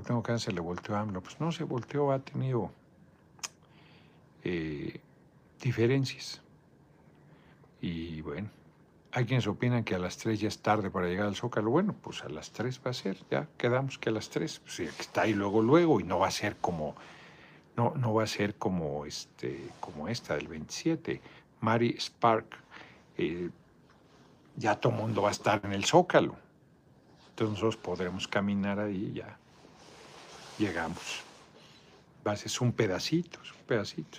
[0.06, 1.20] tengo Cáncer le volteó a AMLO?
[1.20, 2.70] Pues no se volteó, ha tenido
[4.42, 5.00] eh,
[5.60, 6.40] diferencias.
[7.80, 8.48] Y bueno,
[9.16, 11.70] hay quienes opinan que a las 3 ya es tarde para llegar al Zócalo.
[11.70, 14.80] Bueno, pues a las 3 va a ser, ya quedamos que a las 3, pues
[14.80, 16.96] está ahí luego, luego, y no va a ser como,
[17.76, 21.20] no, no va a ser como, este, como esta del 27.
[21.60, 22.56] Mary Spark,
[23.16, 23.50] eh,
[24.56, 26.34] ya todo mundo va a estar en el Zócalo.
[27.28, 29.38] Entonces nosotros podremos caminar ahí y ya
[30.58, 31.22] llegamos.
[32.34, 34.18] Ser un pedacito, es un pedacito.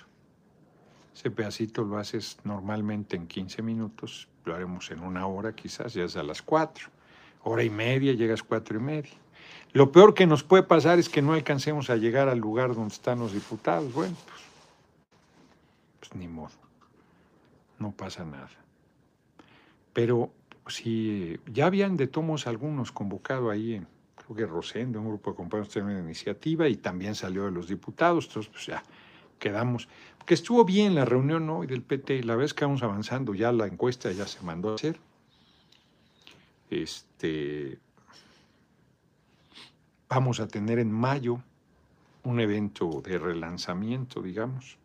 [1.14, 6.04] Ese pedacito lo haces normalmente en 15 minutos, lo haremos en una hora quizás, ya
[6.04, 6.88] es a las 4.
[7.42, 9.12] Hora y media, llegas cuatro y media.
[9.72, 12.94] Lo peor que nos puede pasar es que no alcancemos a llegar al lugar donde
[12.94, 13.92] están los diputados.
[13.92, 14.40] Bueno, pues,
[16.00, 16.54] pues ni modo.
[17.78, 18.48] No pasa nada.
[19.92, 20.30] Pero
[20.66, 23.80] si ya habían de tomos algunos convocado ahí,
[24.16, 28.26] creo que Rosendo, un grupo de compañeros una iniciativa, y también salió de los diputados,
[28.26, 28.82] entonces pues ya
[29.38, 29.88] quedamos.
[30.26, 33.66] Que estuvo bien la reunión hoy del PT, la vez que vamos avanzando, ya la
[33.66, 34.98] encuesta ya se mandó a hacer.
[36.68, 37.78] Este,
[40.08, 41.40] vamos a tener en mayo
[42.24, 44.78] un evento de relanzamiento, digamos,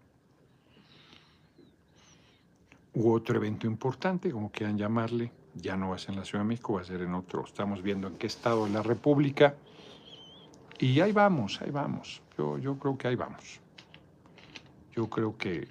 [2.93, 6.43] u otro evento importante, como quieran llamarle, ya no va a ser en la Ciudad
[6.43, 9.55] de México, va a ser en otro, estamos viendo en qué estado de la República,
[10.77, 13.59] y ahí vamos, ahí vamos, yo, yo creo que ahí vamos.
[14.95, 15.67] Yo creo que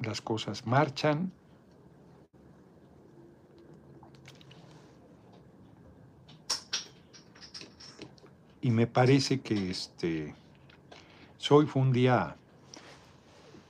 [0.00, 1.32] las cosas marchan.
[8.62, 10.34] Y me parece que este,
[11.50, 12.34] hoy fue un día,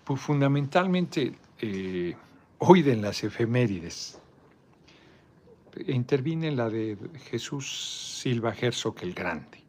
[0.04, 2.14] pues fundamentalmente, eh,
[2.58, 4.20] hoy de las efemérides.
[5.88, 6.96] Interviene la de
[7.28, 9.64] Jesús Silva Herzog el Grande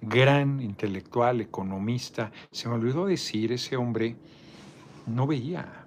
[0.00, 2.30] gran intelectual, economista.
[2.50, 4.16] Se me olvidó decir, ese hombre
[5.06, 5.86] no veía,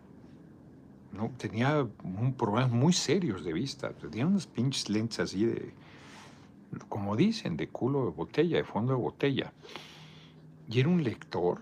[1.12, 5.73] no, tenía un problemas muy serios de vista, tenía unas pinches lentes así de,
[6.88, 9.53] como dicen, de culo de botella, de fondo de botella.
[10.69, 11.60] Y era un lector,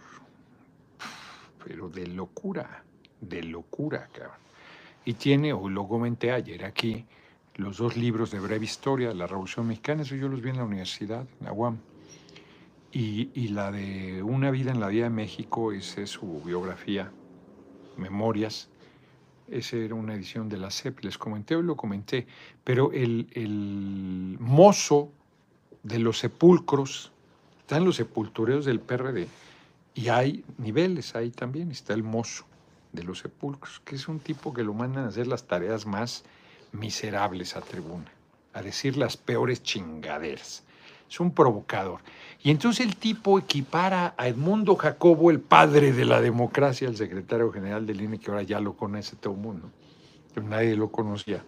[1.64, 2.84] pero de locura,
[3.22, 4.38] de locura, cabrón.
[5.06, 7.06] Y tiene, o lo comenté ayer aquí,
[7.56, 10.58] los dos libros de breve historia de la Revolución Mexicana, eso yo los vi en
[10.58, 11.78] la universidad, en la UAM.
[12.92, 17.12] Y, la de Una vida en la vida de México, esa es su biografía,
[17.98, 18.70] Memorias.
[19.50, 22.28] Esa era una edición de la CEP, les comenté hoy lo comenté,
[22.64, 25.10] pero el, el mozo
[25.84, 27.12] de los sepulcros,
[27.60, 29.28] están los sepultureos del PRD,
[29.96, 32.46] y hay niveles ahí también, está el mozo,
[32.92, 36.24] de los sepulcros, que es un tipo que lo mandan a hacer las tareas más
[36.72, 38.12] miserables a tribuna,
[38.54, 40.64] a decir las peores chingaderas.
[41.10, 42.02] Es un provocador.
[42.44, 47.52] Y entonces el tipo equipara a Edmundo Jacobo, el padre de la democracia, el secretario
[47.52, 49.70] general del INE, que ahora ya lo conoce todo el mundo,
[50.36, 51.44] nadie lo conocía.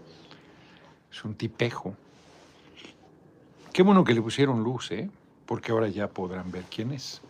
[1.12, 1.94] Es un tipejo.
[3.74, 5.10] Qué bueno que le pusieron luz, ¿eh?
[5.46, 7.22] porque ahora ya podrán ver quién es.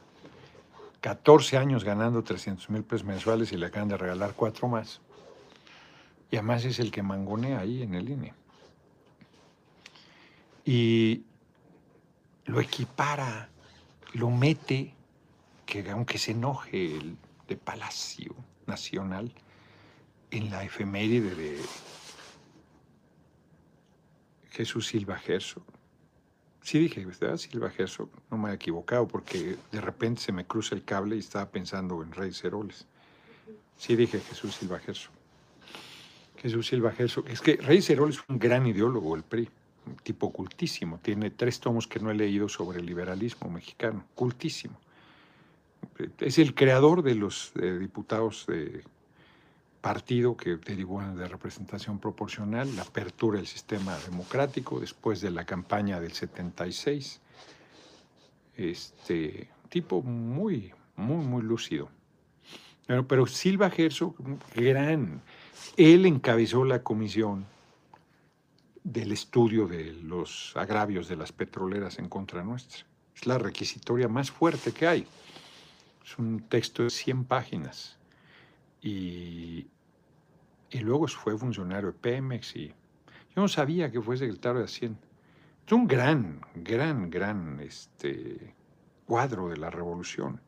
[1.01, 4.99] 14 años ganando 300 mil pesos mensuales y le acaban de regalar cuatro más.
[6.29, 8.33] Y además es el que mangonea ahí en el INE.
[10.65, 11.23] Y
[12.49, 13.47] lo equipara,
[14.13, 14.93] lo mete,
[15.65, 17.15] que aunque se enoje el
[17.47, 18.35] de Palacio
[18.65, 19.31] Nacional,
[20.31, 21.62] en la efeméride de
[24.51, 25.63] Jesús Silva Gerso.
[26.62, 27.38] Sí dije, ¿verdad?
[27.38, 31.19] Silva Gerso, no me he equivocado porque de repente se me cruza el cable y
[31.19, 32.88] estaba pensando en Rey Ceroles.
[33.77, 35.12] Sí dije Jesús Silva Gerso.
[36.38, 37.23] Jesús Silva Gerso.
[37.27, 39.49] Es que Rey Ceroles es un gran ideólogo, el PRI,
[40.04, 40.99] tipo cultísimo.
[41.02, 44.80] Tiene tres tomos que no he leído sobre el liberalismo mexicano, cultísimo.
[46.19, 48.84] Es el creador de los diputados de
[49.82, 55.99] partido que derivó de representación proporcional, la apertura del sistema democrático después de la campaña
[55.99, 57.21] del 76.
[58.58, 61.89] Este tipo muy, muy, muy lúcido.
[62.88, 64.15] Pero, pero Silva Herzog,
[64.56, 65.21] gran,
[65.78, 67.45] él encabezó la comisión
[68.83, 72.85] del estudio de los agravios de las petroleras en contra nuestra.
[73.15, 75.07] Es la requisitoria más fuerte que hay.
[76.05, 77.99] Es un texto de 100 páginas
[78.81, 79.67] y,
[80.71, 84.99] luego fue funcionario de Pemex y yo no sabía que fue secretario de Hacienda.
[85.65, 88.55] Es un gran, gran, gran este,
[89.05, 90.41] cuadro de la revolución.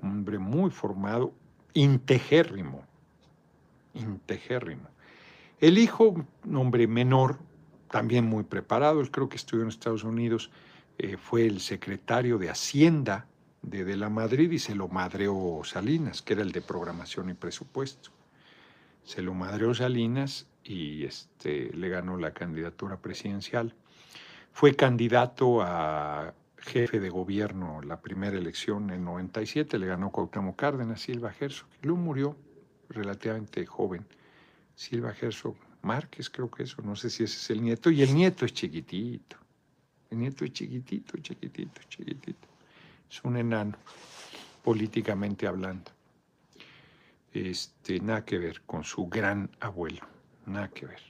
[0.00, 1.34] Un hombre muy formado,
[1.74, 2.84] integérrimo,
[3.92, 4.88] integérrimo.
[5.60, 7.38] El hijo, un hombre menor,
[7.90, 10.50] también muy preparado, él creo que estudió en Estados Unidos,
[10.96, 13.26] eh, fue el secretario de Hacienda
[13.60, 17.34] de, de, la Madrid y se lo madreó Salinas, que era el de programación y
[17.34, 18.10] presupuesto.
[19.04, 23.74] Se lo madreó Salinas y este, le ganó la candidatura presidencial.
[24.52, 31.02] Fue candidato a jefe de gobierno la primera elección en 97, le ganó Cuauhtémoc Cárdenas,
[31.02, 32.36] Silva Herzog, y luego murió
[32.88, 34.06] relativamente joven.
[34.80, 38.14] Silva Herzog Márquez, creo que eso, no sé si ese es el nieto, y el
[38.14, 39.36] nieto es chiquitito.
[40.08, 42.48] El nieto es chiquitito, chiquitito, chiquitito
[43.10, 43.76] es un enano,
[44.64, 45.90] políticamente hablando.
[47.30, 50.00] Este, nada que ver con su gran abuelo,
[50.46, 51.02] nada que ver.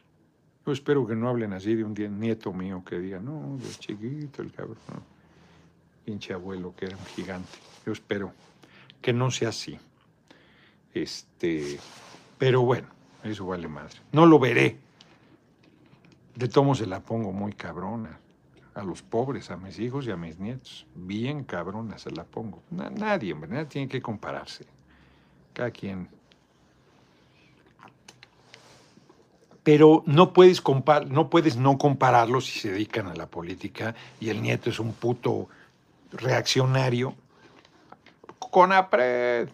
[0.66, 4.42] Yo espero que no hablen así de un nieto mío que diga, no, de chiquito
[4.42, 4.78] el cabrón,
[6.04, 7.56] pinche abuelo que era un gigante.
[7.86, 8.32] Yo espero
[9.00, 9.78] que no sea así.
[10.92, 11.78] Este,
[12.36, 12.88] pero bueno,
[13.24, 13.96] eso vale madre.
[14.12, 14.78] No lo veré.
[16.34, 18.18] De tomo se la pongo muy cabrona
[18.74, 20.86] a los pobres, a mis hijos y a mis nietos.
[20.94, 22.62] Bien cabrona se la pongo.
[22.70, 24.64] nadie, hombre, nadie tiene que compararse.
[25.52, 26.08] Cada quien.
[29.62, 30.62] Pero no puedes,
[31.08, 34.94] no puedes no compararlos si se dedican a la política y el nieto es un
[34.94, 35.48] puto
[36.12, 37.14] reaccionario
[38.38, 39.48] con apred.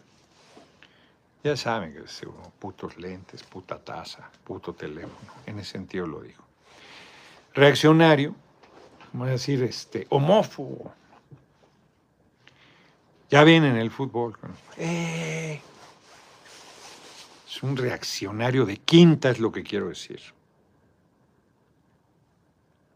[1.46, 2.22] Ya saben que es
[2.58, 5.14] putos lentes, puta taza, puto teléfono.
[5.46, 6.42] En ese sentido lo digo.
[7.54, 8.34] Reaccionario
[9.12, 10.92] vamos a decir, este, homófobo.
[13.30, 14.36] Ya viene en el fútbol.
[14.76, 15.60] Eh,
[17.46, 20.20] es un reaccionario de quinta, es lo que quiero decir.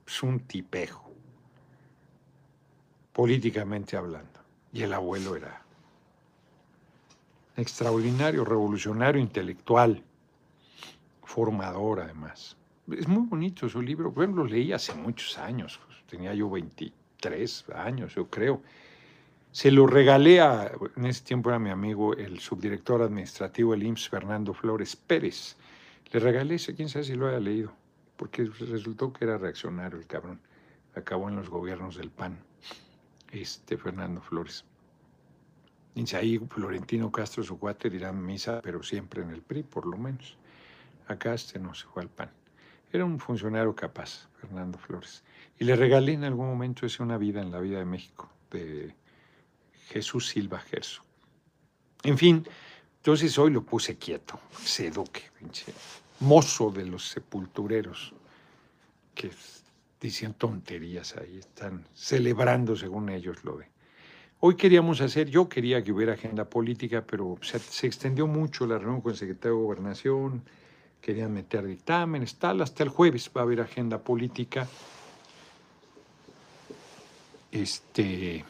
[0.08, 1.08] Es un tipejo,
[3.12, 4.40] políticamente hablando.
[4.72, 5.69] Y el abuelo era
[7.56, 10.02] extraordinario, revolucionario, intelectual,
[11.22, 12.56] formador además.
[12.90, 18.14] Es muy bonito su libro, bueno, lo leí hace muchos años, tenía yo 23 años,
[18.14, 18.62] yo creo.
[19.52, 24.08] Se lo regalé a, en ese tiempo era mi amigo, el subdirector administrativo del IMSS,
[24.08, 25.56] Fernando Flores Pérez.
[26.12, 27.72] Le regalé ese, quién sabe si lo haya leído,
[28.16, 30.40] porque resultó que era reaccionario el cabrón.
[30.94, 32.38] Acabó en los gobiernos del PAN,
[33.32, 34.64] este Fernando Flores.
[36.14, 40.36] Ahí Florentino Castro, su cuate, dirá misa, pero siempre en el PRI, por lo menos.
[41.08, 42.30] Acá este no se fue al PAN.
[42.92, 45.22] Era un funcionario capaz, Fernando Flores.
[45.58, 48.94] Y le regalé en algún momento ese Una vida en la vida de México, de
[49.88, 51.02] Jesús Silva Gerso.
[52.02, 52.46] En fin,
[52.96, 55.72] entonces hoy lo puse quieto, ese duque, pinche
[56.20, 58.12] mozo de los sepultureros,
[59.14, 59.30] que
[60.00, 63.68] dicen tonterías ahí, están celebrando según ellos lo de
[64.42, 69.02] Hoy queríamos hacer, yo quería que hubiera agenda política, pero se, extendió mucho la reunión
[69.02, 70.42] con el secretario de Gobernación,
[71.02, 74.66] querían meter dictámenes, tal, hasta el jueves va a haber agenda política.
[77.52, 78.42] Este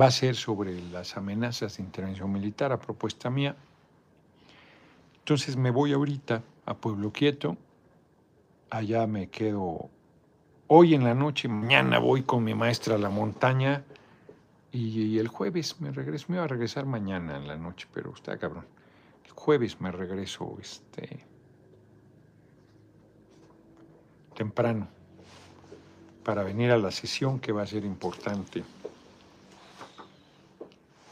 [0.00, 3.56] va a ser sobre las amenazas de intervención militar a propuesta mía.
[5.18, 7.56] Entonces me voy ahorita a Pueblo Quieto,
[8.70, 9.90] allá me quedo
[10.76, 13.84] hoy en la noche, mañana voy con mi maestra a la montaña
[14.72, 18.36] y, el jueves me regreso, me iba a regresar mañana en la noche, pero está
[18.38, 18.66] cabrón.
[19.24, 21.24] El jueves me regreso este
[24.34, 24.88] temprano
[26.24, 28.64] para venir a la sesión que va a ser importante.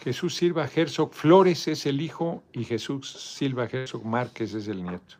[0.02, 5.14] Jesús Silva Herzog Flores es el hijo y Jesús Silva Herzog Márquez es el nieto.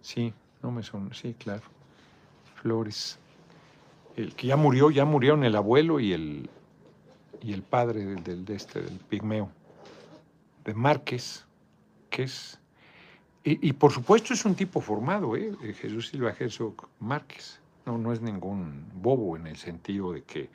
[0.00, 1.62] Sí, no me son, sí, claro.
[2.56, 3.19] Flores.
[4.16, 6.50] El que ya murió, ya murieron el abuelo y el,
[7.42, 9.50] y el padre del, de este, del pigmeo,
[10.64, 11.44] de Márquez,
[12.08, 12.58] que es...
[13.42, 15.56] Y, por supuesto es un tipo formado, ¿eh?
[15.80, 17.58] Jesús Silva Herzog Márquez.
[17.86, 20.50] No, no es ningún bobo en el sentido de que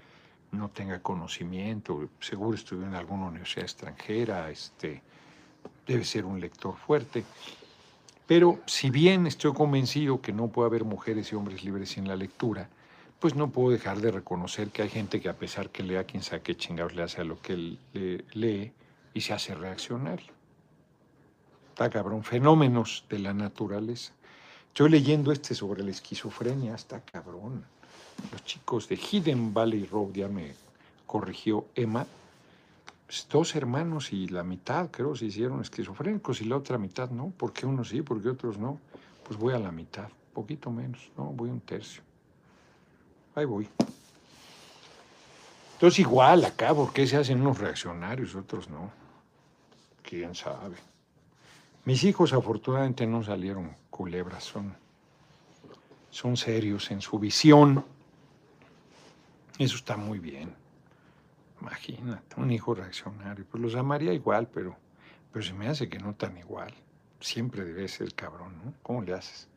[0.51, 5.01] no tenga conocimiento, seguro estudió en alguna universidad extranjera, este,
[5.87, 7.23] debe ser un lector fuerte.
[8.27, 12.15] Pero si bien estoy convencido que no puede haber mujeres y hombres libres sin la
[12.15, 12.69] lectura,
[13.19, 16.23] pues no puedo dejar de reconocer que hay gente que a pesar que lea quien
[16.23, 17.79] sabe qué chingados le hace a lo que él
[18.33, 18.71] lee
[19.13, 20.33] y se hace reaccionario.
[21.69, 24.13] Está cabrón, fenómenos de la naturaleza.
[24.67, 27.65] Estoy leyendo este sobre la esquizofrenia, está cabrón
[28.31, 30.53] los chicos de Hidden Valley Road, ya me
[31.05, 32.05] corrigió Emma,
[33.05, 37.31] pues, dos hermanos y la mitad, creo, se hicieron esquizofrénicos y la otra mitad no.
[37.37, 38.79] ¿Por qué unos sí, por qué otros no?
[39.23, 42.01] Pues voy a la mitad, poquito menos, no, voy un tercio.
[43.35, 43.69] Ahí voy.
[45.73, 48.91] Entonces igual acá, ¿por qué se hacen unos reaccionarios, otros no?
[50.01, 50.77] ¿Quién sabe?
[51.83, 54.75] Mis hijos afortunadamente no salieron culebras, son,
[56.09, 57.83] son serios en su visión
[59.57, 60.53] eso está muy bien.
[61.61, 63.45] Imagínate, un hijo reaccionario.
[63.49, 64.75] Pues los amaría igual, pero,
[65.31, 66.73] pero se me hace que no tan igual.
[67.21, 68.73] Siempre debe ser cabrón, ¿no?
[68.83, 69.47] ¿Cómo le haces?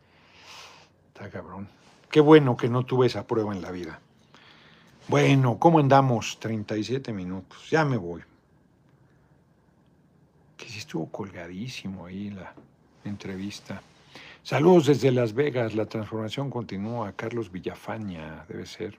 [1.08, 1.68] Está cabrón.
[2.10, 4.00] Qué bueno que no tuve esa prueba en la vida.
[5.08, 6.38] Bueno, ¿cómo andamos?
[6.40, 7.70] 37 minutos.
[7.70, 8.22] Ya me voy.
[10.56, 12.54] Que sí estuvo colgadísimo ahí la
[13.04, 13.82] entrevista.
[14.42, 15.74] Saludos desde Las Vegas.
[15.74, 17.12] La transformación continúa.
[17.12, 18.98] Carlos Villafaña, debe ser.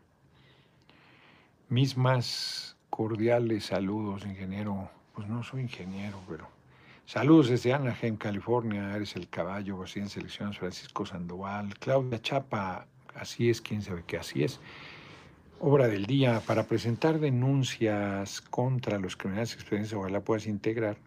[1.70, 4.90] Mis más cordiales saludos, ingeniero.
[5.14, 6.48] Pues no soy ingeniero, pero
[7.06, 8.96] saludos desde Anaheim, California.
[8.96, 11.78] Eres el caballo, en selecciones Francisco Sandoval.
[11.80, 12.88] Claudia Chapa,
[13.20, 14.60] así es, quién sabe qué así es.
[15.60, 20.98] Obra del día, para presentar denuncias contra los criminales experiencias, ojalá puedas integrar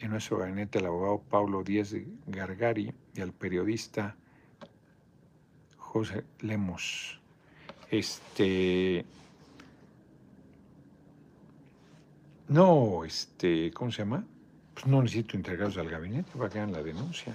[0.00, 1.96] en nuestro gabinete al abogado Pablo Díez
[2.26, 4.16] Gargari y al periodista
[5.78, 7.20] José Lemos.
[7.90, 9.04] Este,
[12.48, 14.24] No, este, ¿cómo se llama?
[14.74, 17.34] Pues no necesito integrarlos al gabinete para que hagan la denuncia.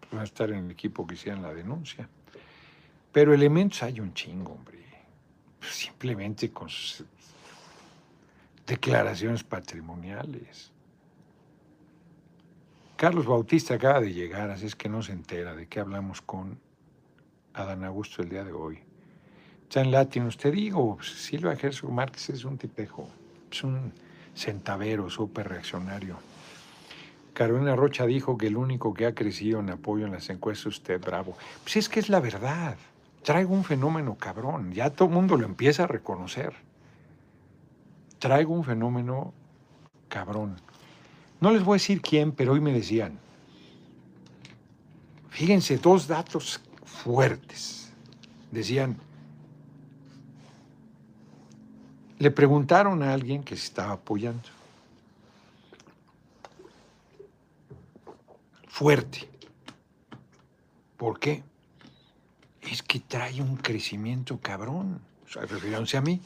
[0.00, 2.08] Pues van a estar en el equipo que hicieran la denuncia.
[3.12, 4.78] Pero elementos hay un chingo, hombre.
[5.60, 7.04] Simplemente con sus
[8.66, 10.72] declaraciones patrimoniales.
[12.96, 16.58] Carlos Bautista acaba de llegar, así es que no se entera de qué hablamos con
[17.52, 18.78] Adán Augusto el día de hoy.
[19.68, 23.08] Chan Latin, usted digo, Silva Gerso Márquez es un tipejo,
[23.50, 23.92] es un
[24.34, 26.18] centavero, súper reaccionario.
[27.34, 30.78] Carolina Rocha dijo que el único que ha crecido en apoyo en las encuestas es
[30.78, 31.36] usted, bravo.
[31.62, 32.76] Pues es que es la verdad.
[33.22, 34.72] Traigo un fenómeno cabrón.
[34.72, 36.54] Ya todo el mundo lo empieza a reconocer.
[38.18, 39.32] Traigo un fenómeno
[40.08, 40.56] cabrón.
[41.40, 43.18] No les voy a decir quién, pero hoy me decían.
[45.30, 47.92] Fíjense, dos datos fuertes.
[48.50, 48.96] Decían,
[52.22, 54.48] Le preguntaron a alguien que se estaba apoyando.
[58.68, 59.28] Fuerte.
[60.96, 61.42] ¿Por qué?
[62.62, 65.00] Es que trae un crecimiento cabrón.
[65.26, 66.20] O sea, refiriéndose a mí.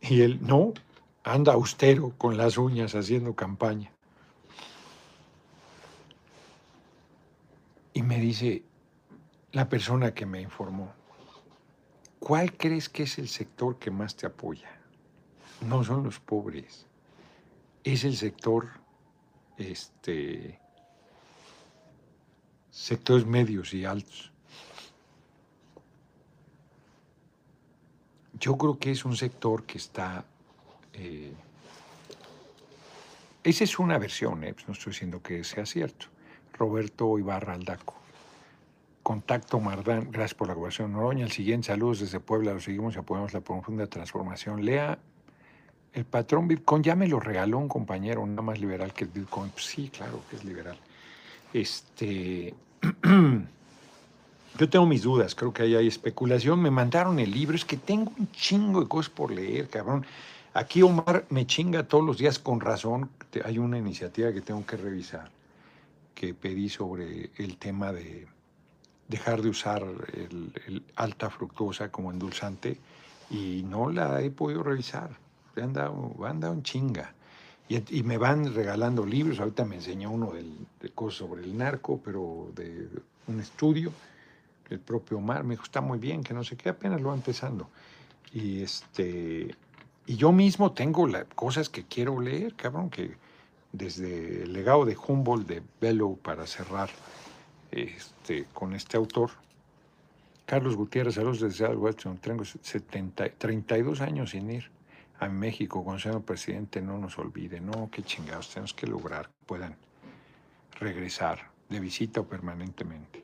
[0.00, 0.74] Y él, no,
[1.22, 3.90] anda austero con las uñas haciendo campaña.
[7.92, 8.62] Y me dice
[9.52, 10.92] la persona que me informó,
[12.24, 14.70] ¿Cuál crees que es el sector que más te apoya?
[15.60, 16.86] No son los pobres.
[17.84, 18.70] Es el sector,
[19.58, 20.58] este,
[22.74, 24.34] sectores medios y altos.
[28.44, 30.24] yo creo que es un sector que está...
[30.92, 31.32] Eh,
[33.42, 34.52] esa es una versión, ¿eh?
[34.52, 36.06] Pues no estoy diciendo que sea cierto.
[36.52, 37.94] Roberto Ibarra Aldaco.
[39.02, 40.92] Contacto Mardán, gracias por la colaboración.
[40.92, 44.64] Noroña, el siguiente, saludos desde Puebla, lo seguimos y apoyamos la profunda transformación.
[44.64, 44.98] Lea,
[45.92, 49.50] el patrón Bitcoin ya me lo regaló un compañero, nada más liberal que el Bitcoin.
[49.50, 50.78] Pues sí, claro que es liberal.
[51.54, 52.52] Este,
[54.58, 56.60] yo tengo mis dudas, creo que ahí hay especulación.
[56.60, 60.04] Me mandaron el libro, es que tengo un chingo de cosas por leer, cabrón.
[60.52, 63.08] Aquí Omar me chinga todos los días con razón.
[63.44, 65.30] Hay una iniciativa que tengo que revisar,
[66.12, 68.26] que pedí sobre el tema de
[69.06, 72.78] dejar de usar el, alta fructosa como endulzante
[73.30, 75.10] y no la he podido revisar.
[75.56, 77.14] Han dado, han dado un chinga.
[77.68, 79.40] Y, me van regalando libros.
[79.40, 82.88] Ahorita me enseñó uno de cosas sobre el narco, pero de
[83.26, 83.92] un estudio.
[84.68, 87.14] El propio Omar me dijo, está muy bien, que no sé qué, apenas lo va
[87.14, 87.68] empezando.
[88.32, 89.54] Y, este,
[90.06, 93.16] y yo mismo tengo las cosas que quiero leer, cabrón, que
[93.72, 96.90] desde el legado de Humboldt, de Bellow, para cerrar,
[97.70, 99.30] este, con este autor.
[100.46, 102.18] Carlos Gutiérrez, saludos desde Washington.
[102.18, 104.70] Tengo 70, 32 años sin ir
[105.24, 106.80] a México con señor presidente.
[106.80, 109.76] No nos olvide, no, qué chingados, tenemos que lograr que puedan
[110.78, 113.22] regresar de visita o permanentemente.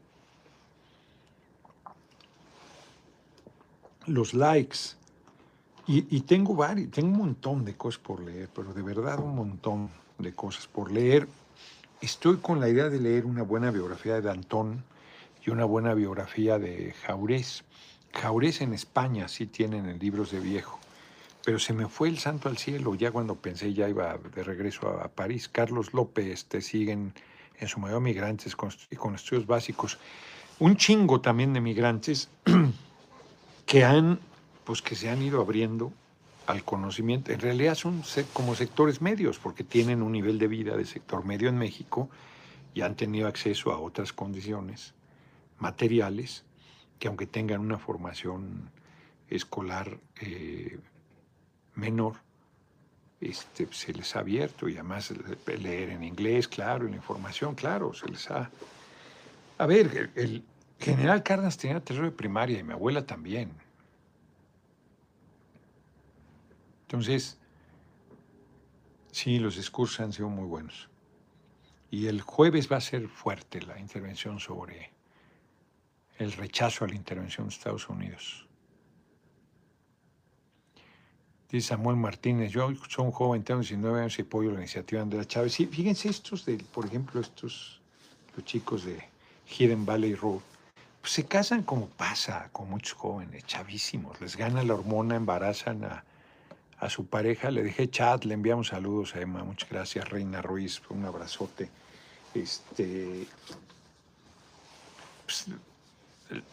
[4.06, 4.96] Los likes.
[5.86, 9.34] Y, y tengo varios, tengo un montón de cosas por leer, pero de verdad un
[9.34, 11.26] montón de cosas por leer.
[12.00, 14.84] Estoy con la idea de leer una buena biografía de Dantón
[15.44, 17.64] y una buena biografía de Jaurés.
[18.12, 20.78] Jaurés en España sí tienen libros de viejo,
[21.44, 24.88] pero se me fue el santo al cielo ya cuando pensé ya iba de regreso
[24.88, 25.48] a, París.
[25.48, 27.14] Carlos López te siguen
[27.58, 29.98] en su mayor migrantes con, con estudios básicos.
[30.58, 32.28] Un chingo también de migrantes
[33.66, 34.20] que han,
[34.64, 35.92] pues que se han ido abriendo
[36.46, 37.32] al conocimiento.
[37.32, 41.48] En realidad son como sectores medios, porque tienen un nivel de vida de sector medio
[41.48, 42.10] en México
[42.74, 44.94] y han tenido acceso a otras condiciones
[45.58, 46.44] materiales
[46.98, 48.70] que aunque tengan una formación
[49.28, 50.78] escolar eh,
[51.80, 52.16] menor,
[53.20, 55.12] este, se les ha abierto y además
[55.46, 58.50] leer en inglés, claro, la información, claro, se les ha...
[59.58, 60.42] A ver, el,
[60.78, 63.52] general Cárdenas tenía terror de primaria y mi abuela también.
[66.82, 67.38] Entonces,
[69.12, 70.88] sí, los discursos han sido muy buenos.
[71.90, 74.90] Y el jueves va a ser fuerte la intervención sobre
[76.18, 78.46] el rechazo a la intervención de Estados Unidos.
[81.50, 85.02] Dice Samuel Martínez, yo soy un joven, tengo 19 años y apoyo la iniciativa de
[85.02, 85.54] Andrea Chávez.
[85.54, 87.80] Sí, fíjense estos, de, por ejemplo, estos,
[88.36, 89.02] los chicos de
[89.48, 90.40] Hidden Valley Road,
[91.00, 96.04] pues se casan como pasa con muchos jóvenes, chavísimos, les gana la hormona, embarazan a
[96.80, 97.50] a su pareja.
[97.50, 99.44] Le dije chat, le enviamos saludos a Emma.
[99.44, 100.80] Muchas gracias, Reina Ruiz.
[100.88, 101.70] Un abrazote.
[102.34, 103.26] Este,
[105.26, 105.46] pues,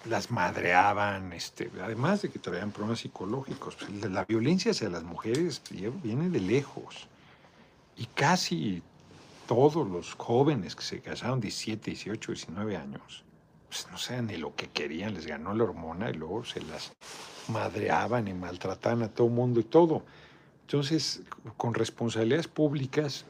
[0.05, 3.75] las madreaban, este, además de que traían problemas psicológicos.
[3.75, 7.07] Pues, la violencia hacia las mujeres viene de lejos.
[7.95, 8.81] Y casi
[9.47, 13.23] todos los jóvenes que se casaron 17, 18, 19 años,
[13.69, 16.93] pues no saben ni lo que querían, les ganó la hormona y luego se las
[17.47, 20.03] madreaban y maltrataban a todo mundo y todo.
[20.61, 21.21] Entonces,
[21.55, 23.25] con responsabilidades públicas,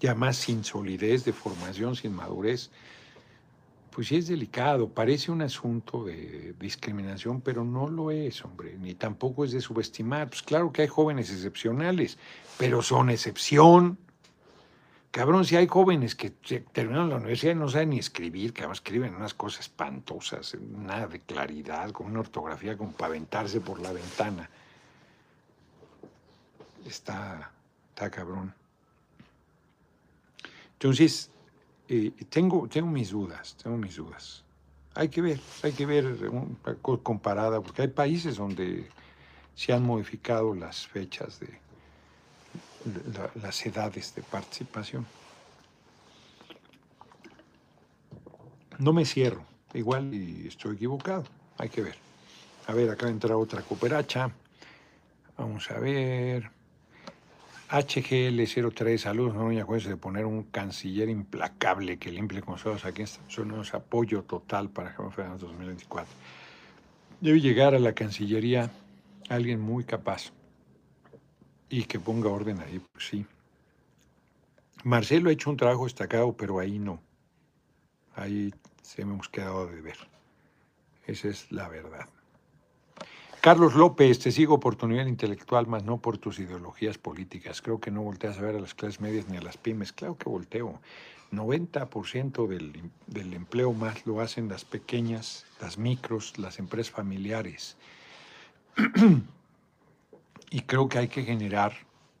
[0.00, 2.70] ya más sin solidez de formación, sin madurez,
[3.92, 8.94] pues sí es delicado, parece un asunto de discriminación, pero no lo es, hombre, ni
[8.94, 10.30] tampoco es de subestimar.
[10.30, 12.18] Pues claro que hay jóvenes excepcionales,
[12.56, 13.98] pero son excepción.
[15.10, 19.14] Cabrón, si hay jóvenes que terminan la universidad y no saben ni escribir, que escriben
[19.14, 24.48] unas cosas espantosas, nada de claridad, con una ortografía como para aventarse por la ventana.
[26.86, 27.52] Está,
[27.90, 28.54] está cabrón.
[30.74, 31.31] Entonces,
[32.28, 34.44] tengo, tengo mis dudas, tengo mis dudas.
[34.94, 36.16] Hay que ver, hay que ver
[37.02, 38.88] comparada, porque hay países donde
[39.54, 41.58] se han modificado las fechas de,
[43.40, 45.06] las edades de participación.
[48.78, 51.24] No me cierro, igual y estoy equivocado,
[51.58, 51.96] hay que ver.
[52.66, 54.30] A ver, acá entra otra cooperacha.
[55.36, 56.61] Vamos a ver.
[57.72, 63.02] HGL03, saludos, no me acuerdo de poner un canciller implacable que limpie con nosotros aquí
[63.38, 66.12] Unidos, apoyo total para Javier 2024.
[67.22, 68.70] Debe llegar a la Cancillería
[69.30, 70.32] alguien muy capaz
[71.70, 73.24] y que ponga orden ahí, pues sí.
[74.84, 77.00] Marcelo ha hecho un trabajo destacado, pero ahí no.
[78.14, 78.52] Ahí
[78.82, 79.96] se hemos quedado de ver.
[81.06, 82.06] Esa es la verdad.
[83.42, 87.60] Carlos López, te sigo por tu nivel intelectual, más no por tus ideologías políticas.
[87.60, 89.92] Creo que no volteas a ver a las clases medias ni a las pymes.
[89.92, 90.80] Claro que volteo.
[91.32, 97.76] 90% del, del empleo más lo hacen las pequeñas, las micros, las empresas familiares.
[100.50, 101.72] y creo que hay que generar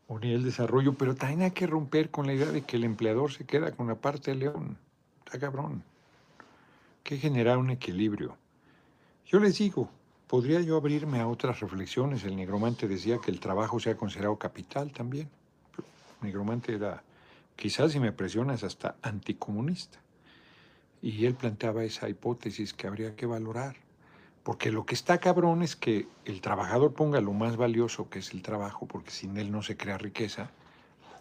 [0.08, 2.82] un nivel de desarrollo, pero también hay que romper con la idea de que el
[2.82, 4.76] empleador se queda con la parte de león.
[5.24, 5.84] Está cabrón.
[6.40, 8.36] Hay que generar un equilibrio.
[9.24, 9.88] Yo les digo,
[10.32, 12.24] podría yo abrirme a otras reflexiones.
[12.24, 15.28] El negromante decía que el trabajo sea considerado capital también.
[16.22, 17.02] El negromante era,
[17.54, 20.00] quizás si me presionas, hasta anticomunista.
[21.02, 23.76] Y él planteaba esa hipótesis que habría que valorar.
[24.42, 28.32] Porque lo que está cabrón es que el trabajador ponga lo más valioso que es
[28.32, 30.50] el trabajo, porque sin él no se crea riqueza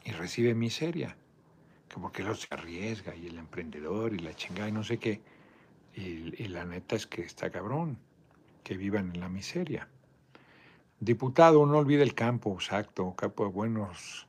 [0.05, 1.17] y recibe miseria.
[1.89, 5.21] Que porque él se arriesga y el emprendedor y la chingada y no sé qué.
[5.97, 7.97] Y, y la neta es que está cabrón
[8.63, 9.87] que vivan en la miseria.
[10.99, 14.27] Diputado, no olvide el campo, exacto, campo de buenos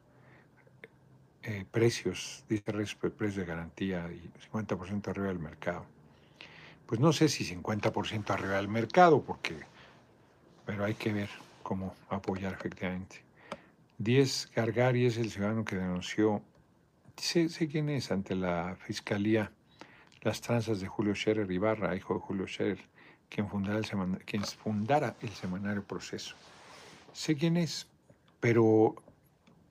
[1.42, 2.72] eh, precios, dice
[3.16, 5.86] precio de garantía y 50% arriba del mercado
[6.92, 9.56] pues no sé si 50% arriba del mercado, porque,
[10.66, 11.30] pero hay que ver
[11.62, 13.22] cómo apoyar efectivamente.
[13.96, 16.42] 10 Gargari es el ciudadano que denunció,
[17.16, 19.50] sé, sé quién es, ante la fiscalía,
[20.20, 22.80] las tranzas de Julio Scherer Ibarra, hijo de Julio Scherer,
[23.32, 23.86] quien fundara el,
[24.24, 26.34] quien fundara el semanario Proceso.
[27.12, 27.86] Sé quién es,
[28.40, 28.94] pero,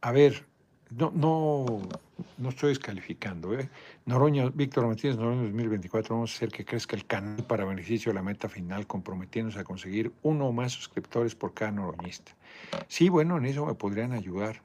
[0.02, 0.46] a ver,
[0.90, 1.82] no, no,
[2.38, 3.54] no estoy descalificando.
[3.58, 3.70] ¿eh?
[4.06, 8.16] Noroña, Víctor Martínez Noroña 2024, vamos a hacer que crezca el canal para beneficio de
[8.16, 12.34] la meta final, comprometiéndose a conseguir uno o más suscriptores por cada noroñista.
[12.88, 14.62] Sí, bueno, en eso me podrían ayudar.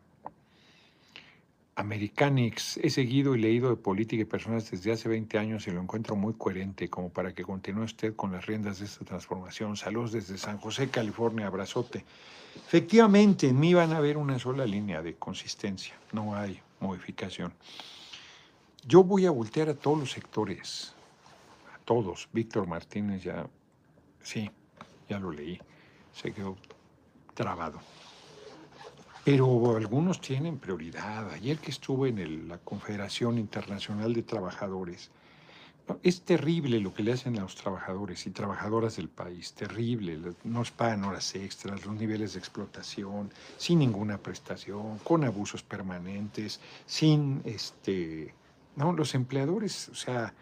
[1.77, 5.83] Americanix, he seguido y leído de política y personas desde hace 20 años y lo
[5.83, 9.77] encuentro muy coherente como para que continúe usted con las riendas de esta transformación.
[9.77, 12.03] Saludos desde San José, California, abrazote.
[12.57, 17.53] Efectivamente, en mí van a haber una sola línea de consistencia, no hay modificación.
[18.87, 20.95] Yo voy a voltear a todos los sectores,
[21.75, 22.27] a todos.
[22.33, 23.47] Víctor Martínez ya,
[24.23, 24.51] sí,
[25.11, 25.61] ya lo leí,
[26.15, 26.57] se quedó
[27.35, 27.81] trabado.
[29.27, 31.33] Pero algunos tienen prioridad.
[31.33, 35.11] Ayer que estuve en la Confederación Internacional de Trabajadores,
[36.05, 40.21] es terrible lo que le hacen a los trabajadores y trabajadoras del país, terrible.
[40.45, 47.43] Nos pagan horas extras, los niveles de explotación, sin ninguna prestación, con abusos permanentes, sin
[47.45, 48.33] este.
[48.77, 50.35] No, los empleadores, o sea,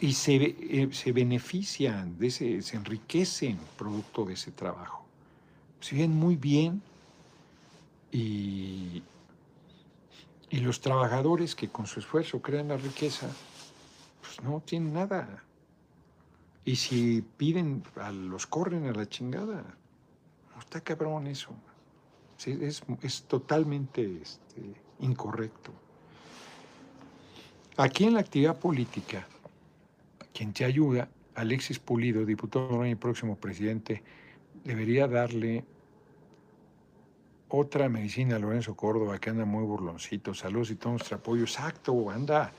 [0.00, 5.04] y se, eh, se benefician, de ese, se enriquecen producto de ese trabajo.
[5.80, 6.80] Se ven muy bien
[8.10, 9.02] y,
[10.50, 13.28] y los trabajadores que con su esfuerzo crean la riqueza,
[14.20, 15.44] pues no tienen nada.
[16.64, 19.64] Y si piden, a los corren a la chingada.
[20.58, 21.50] Está cabrón eso.
[22.44, 25.72] es, es, totalmente este, incorrecto.
[27.76, 29.26] Aquí en la actividad política,
[30.34, 34.02] quien te ayuda, Alexis Pulido, diputado y próximo presidente,
[34.64, 35.64] debería darle
[37.48, 40.34] otra medicina Lorenzo Córdoba, que anda muy burloncito.
[40.34, 41.42] Saludos y todo nuestro apoyo.
[41.42, 42.52] Exacto, anda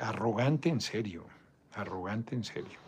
[0.00, 1.24] arrogante en serio,
[1.74, 2.78] arrogante en serio.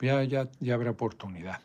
[0.00, 1.60] Ya, ya, ya habrá oportunidad.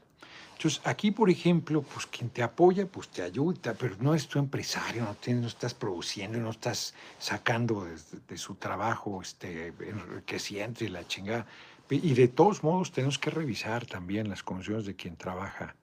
[0.61, 4.37] Entonces, aquí, por ejemplo, pues quien te apoya, pues te ayuda, pero no es tu
[4.37, 7.87] empresario, no, tienes, no estás produciendo, no estás sacando
[8.27, 11.47] de, su trabajo este, enriqueciente y la chingada.
[11.89, 15.75] Y de todos modos tenemos que revisar también las condiciones de quien trabaja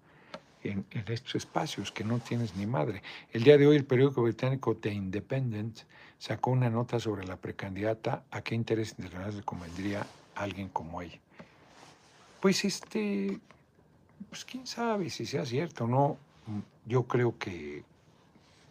[0.71, 3.03] en, en, estos espacios, que no tienes ni madre.
[3.33, 5.81] El día de hoy el periódico británico The Independent
[6.19, 11.01] sacó una nota sobre la precandidata a qué interés internacional le convendría a alguien como
[11.01, 11.19] ella.
[12.41, 13.41] Pues este,
[14.29, 16.17] pues quién sabe si sea cierto o no.
[16.87, 17.85] Yo creo que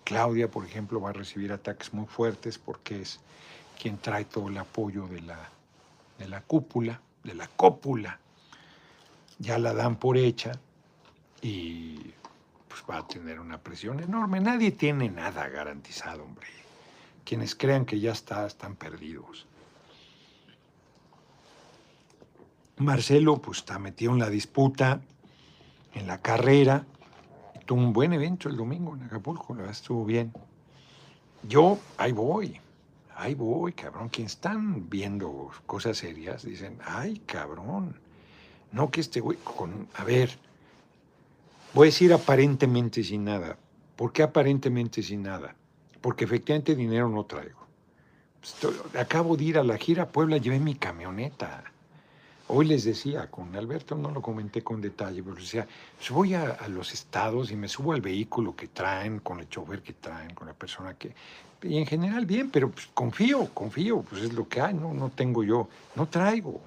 [0.04, 3.20] Claudia, por ejemplo, va a recibir ataques muy fuertes porque es
[3.82, 5.50] quien trae todo el apoyo de la,
[6.18, 8.20] de la cúpula, de la cópula.
[9.40, 10.54] Ya la dan por hecha
[11.42, 12.14] y
[12.68, 14.40] pues va a tener una presión enorme.
[14.40, 16.48] Nadie tiene nada garantizado, hombre.
[17.24, 19.46] Quienes crean que ya está, están perdidos.
[22.78, 25.02] Marcelo, pues está metido en la disputa,
[25.94, 26.86] en la carrera.
[27.66, 30.32] Tuvo un buen evento el domingo en Acapulco, la verdad estuvo bien.
[31.44, 32.60] Yo, ahí voy,
[33.16, 34.10] ahí voy, cabrón.
[34.10, 38.00] Quienes están viendo cosas serias dicen, ay, cabrón.
[38.72, 40.38] No que este güey, con, a ver,
[41.78, 43.58] voy a decir aparentemente sin nada.
[43.96, 45.56] ¿Por qué aparentemente sin nada?
[46.02, 47.68] porque efectivamente dinero no traigo.
[48.98, 51.66] acabo de ir a la gira Puebla, llevé mi camioneta.
[52.48, 55.68] Hoy les decía, con Alberto no lo comenté con detalle, pero decía,
[55.98, 59.50] pues voy a, a, los estados y me subo al vehículo que traen, con el
[59.50, 61.14] chofer que traen, con la persona que...
[61.62, 65.10] Y en general bien, pero pues confío, confío, pues es lo que hay, no, no
[65.10, 66.62] tengo yo, no traigo.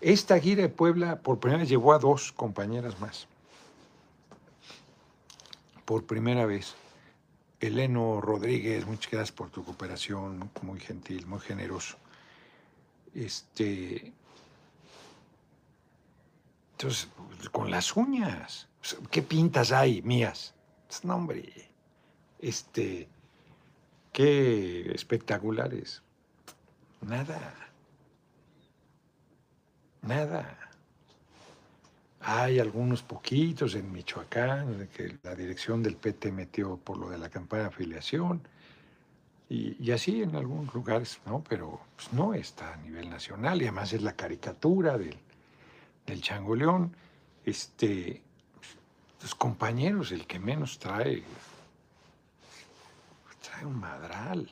[0.00, 3.28] Esta gira de Puebla por primera vez llevó a dos compañeras más.
[5.92, 6.74] Por primera vez.
[7.60, 11.98] Eleno Rodríguez, muchas gracias por tu cooperación, muy gentil, muy generoso.
[13.14, 14.10] Este,
[16.72, 17.10] entonces,
[17.50, 18.68] con las uñas.
[19.10, 20.54] ¿Qué pintas hay mías?
[20.86, 21.70] Pues, no, hombre.
[22.38, 23.06] Este,
[24.14, 26.00] qué espectaculares.
[27.02, 27.54] Nada.
[30.00, 30.71] Nada.
[32.24, 37.28] Hay algunos poquitos en Michoacán, que la dirección del PT metió por lo de la
[37.28, 38.40] campaña de afiliación,
[39.48, 41.42] y, así en algunos lugares, ¿no?
[41.46, 45.16] Pero pues, no está a nivel nacional, y además es la caricatura del,
[46.06, 46.96] del changoleón,
[47.44, 48.22] este,
[49.20, 51.24] los compañeros, el que menos trae,
[53.42, 54.48] trae un madral.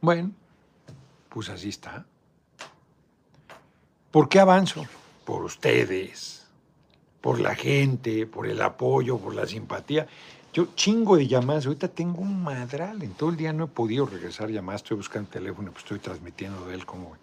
[0.00, 0.32] Bueno,
[1.36, 2.06] pues así está.
[4.10, 4.86] ¿Por qué avanzo?
[5.26, 6.46] Por ustedes,
[7.20, 10.06] por la gente, por el apoyo, por la simpatía.
[10.54, 14.06] Yo chingo de llamadas, ahorita tengo un madral, en todo el día no he podido
[14.06, 17.18] regresar llamadas, estoy buscando el teléfono, pues estoy transmitiendo de él como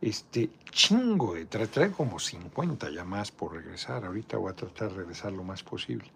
[0.00, 5.32] este chingo de trae, como 50 llamadas por regresar, ahorita voy a tratar de regresar
[5.32, 6.08] lo más posible.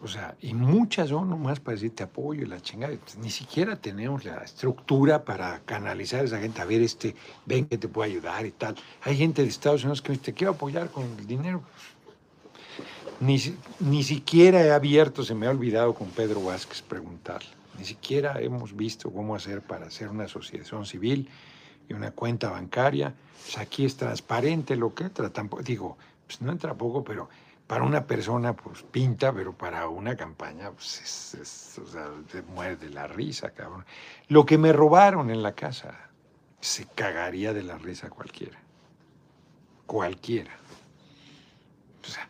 [0.00, 2.94] O sea, y muchas son nomás para decirte apoyo y la chingada.
[3.20, 6.60] Ni siquiera tenemos la estructura para canalizar a esa gente.
[6.60, 8.76] A ver, este, ven que te puedo ayudar y tal.
[9.02, 11.62] Hay gente de Estados Unidos que me dice, te quiero apoyar con el dinero.
[13.18, 13.42] Ni,
[13.80, 17.48] ni siquiera he abierto, se me ha olvidado con Pedro Vázquez preguntarle.
[17.76, 21.28] Ni siquiera hemos visto cómo hacer para hacer una asociación civil
[21.88, 23.14] y una cuenta bancaria.
[23.42, 25.10] Pues aquí es transparente lo que.
[25.10, 27.28] Tampoco, digo, pues no entra poco, pero
[27.68, 32.88] para una persona pues pinta, pero para una campaña pues es, o sea, se muerde
[32.88, 33.84] la risa, cabrón.
[34.28, 36.08] Lo que me robaron en la casa,
[36.60, 38.58] se cagaría de la risa cualquiera.
[39.84, 40.50] Cualquiera.
[42.02, 42.26] O sea,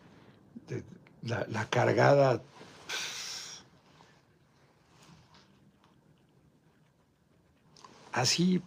[1.23, 2.41] la, cargada
[8.11, 8.61] así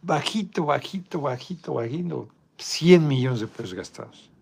[0.00, 4.33] bajito, bajito, bajito, bajito, 100 millones de pesos gastados.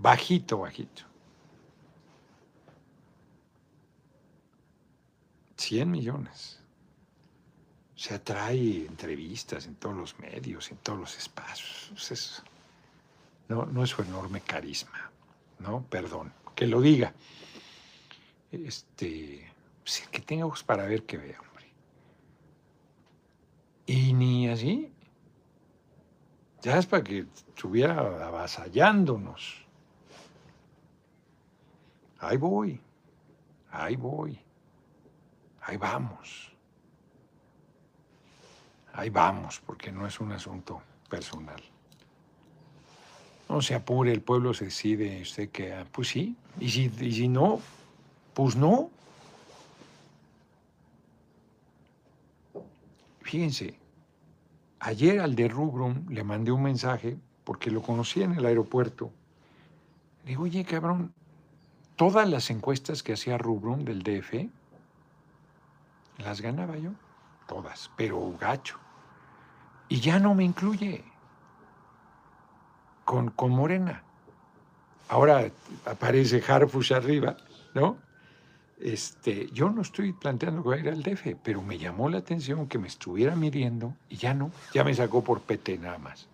[0.00, 1.02] Bajito, bajito.
[5.56, 6.60] 100 millones.
[7.96, 12.42] Se atrae entrevistas en todos los medios, en todos los espacios.
[13.48, 15.10] no, no es su enorme carisma.
[15.58, 15.84] ¿no?
[15.88, 17.14] Perdón, que lo diga.
[18.52, 19.50] Este,
[19.82, 21.72] pues, que tenga ojos para ver que vea, hombre.
[23.86, 24.92] Y ni así.
[26.62, 29.63] Ya es para que estuviera avasallándonos.
[32.24, 32.80] Ahí voy,
[33.70, 34.40] ahí voy,
[35.60, 36.50] ahí vamos.
[38.94, 41.62] Ahí vamos, porque no es un asunto personal.
[43.46, 47.12] No se apure, el pueblo se decide, usted que, ah, pues sí, y si, y
[47.12, 47.60] si no,
[48.32, 48.88] pues no.
[53.20, 53.78] Fíjense,
[54.78, 59.10] ayer al de Rubrum le mandé un mensaje porque lo conocí en el aeropuerto.
[60.22, 61.12] Le digo, oye, cabrón,
[61.96, 64.48] todas las encuestas que hacía Rubrum del DF,
[66.18, 66.90] las ganaba yo,
[67.46, 68.78] todas, pero gacho.
[69.88, 71.04] Y ya no me incluye
[73.04, 74.02] con, con Morena.
[75.08, 75.50] Ahora
[75.84, 77.36] aparece Harfush arriba,
[77.74, 77.98] ¿no?
[78.80, 82.18] Este, yo no estoy planteando que vaya a ir al DF, pero me llamó la
[82.18, 86.28] atención que me estuviera midiendo y ya no, ya me sacó por PT nada más.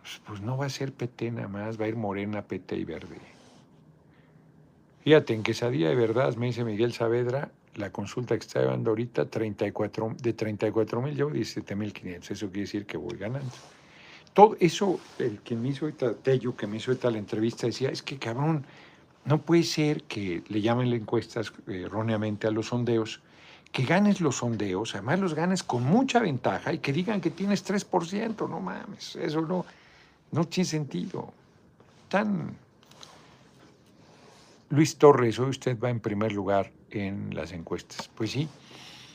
[0.00, 2.84] Pues, pues, no va a ser PT nada más, va a ir Morena, PT y
[2.84, 3.20] Verde.
[5.04, 9.26] Fíjate, en Quesadilla de Verdad, me dice Miguel Saavedra, la consulta que está llevando ahorita,
[9.26, 12.30] 34, de 34 mil, llevo 17 mil 500.
[12.30, 13.50] Eso quiere decir que voy ganando.
[14.32, 17.90] Todo eso, el que me hizo ahorita, Tello, que me hizo ahorita la entrevista, decía,
[17.90, 18.64] es que cabrón,
[19.24, 23.20] no puede ser que le llamen las encuestas eh, erróneamente a los sondeos,
[23.72, 27.66] que ganes los sondeos, además los ganes con mucha ventaja y que digan que tienes
[27.66, 29.64] 3%, no mames, eso no,
[30.30, 31.32] no tiene sentido.
[32.08, 32.56] Tan...
[34.72, 38.08] Luis Torres, hoy usted va en primer lugar en las encuestas.
[38.08, 38.48] Pues sí.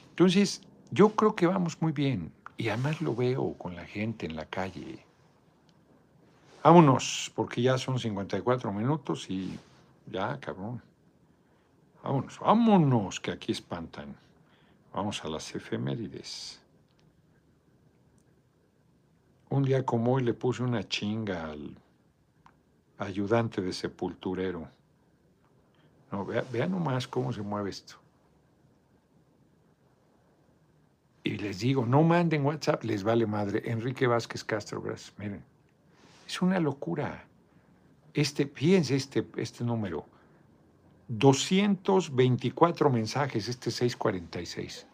[0.09, 4.35] Entonces, yo creo que vamos muy bien y además lo veo con la gente en
[4.35, 5.03] la calle.
[6.63, 9.57] Vámonos, porque ya son 54 minutos y
[10.05, 10.79] ya, cabrón.
[12.03, 14.15] Vámonos, vámonos, que aquí espantan.
[14.93, 16.61] Vamos a las efemérides.
[19.49, 21.75] Un día como hoy le puse una chinga al
[22.99, 24.76] ayudante de sepulturero.
[26.11, 27.95] No, vea, vea nomás cómo se mueve esto.
[31.23, 33.61] Y les digo, no manden WhatsApp, les vale madre.
[33.69, 35.13] Enrique Vázquez Castro, gracias.
[35.17, 35.43] Miren,
[36.25, 37.25] es una locura.
[38.13, 40.05] Este, fíjense este, este número.
[41.09, 44.87] 224 mensajes, este 646.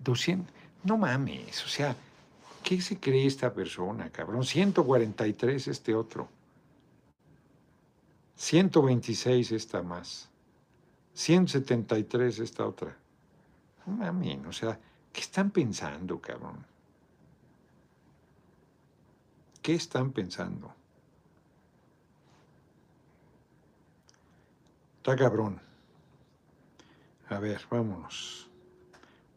[0.00, 1.96] 200, no mames, o sea,
[2.62, 4.44] ¿qué se cree esta persona, cabrón?
[4.44, 6.28] 143 este otro.
[8.38, 10.30] 126 esta más.
[11.12, 12.96] 173 esta otra.
[13.84, 14.78] Mames, o sea,
[15.12, 16.64] ¿qué están pensando, cabrón?
[19.60, 20.72] ¿Qué están pensando?
[24.98, 25.60] Está cabrón.
[27.28, 28.48] A ver, vámonos.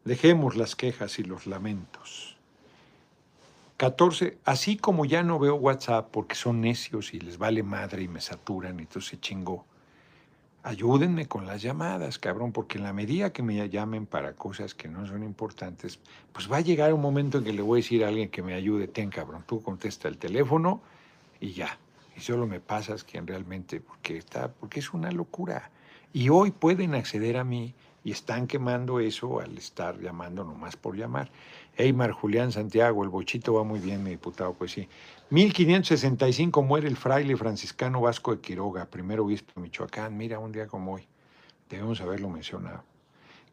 [0.05, 2.30] Dejemos las quejas y los lamentos.
[3.81, 8.07] 14, así como ya no veo WhatsApp porque son necios y les vale madre y
[8.07, 9.65] me saturan y todo se chingó,
[10.61, 14.87] ayúdenme con las llamadas, cabrón, porque en la medida que me llamen para cosas que
[14.87, 15.97] no son importantes,
[16.31, 18.43] pues va a llegar un momento en que le voy a decir a alguien que
[18.43, 20.83] me ayude, ten cabrón, tú contesta el teléfono
[21.39, 21.79] y ya.
[22.15, 25.71] Y solo me pasas quien realmente, porque está, porque es una locura.
[26.13, 27.73] Y hoy pueden acceder a mí
[28.03, 31.31] y están quemando eso al estar llamando nomás por llamar.
[31.81, 34.87] Eymar Julián Santiago, el bochito va muy bien, mi diputado, pues sí.
[35.31, 40.15] 1565 muere el fraile franciscano Vasco de Quiroga, primer obispo de Michoacán.
[40.15, 41.07] Mira, un día como hoy,
[41.69, 42.83] debemos haberlo mencionado.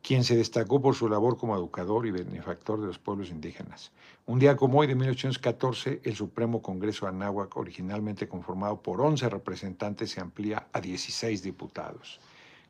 [0.03, 3.93] Quien se destacó por su labor como educador y benefactor de los pueblos indígenas.
[4.27, 9.29] Un día como hoy, de 1814, el Supremo Congreso de Anáhuac, originalmente conformado por 11
[9.29, 12.21] representantes, se amplía a 16 diputados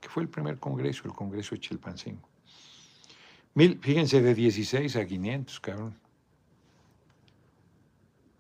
[0.00, 2.28] que fue el primer congreso, el Congreso de Chilpancingo.
[3.58, 5.98] Mil, fíjense, de 16 a 500, cabrón.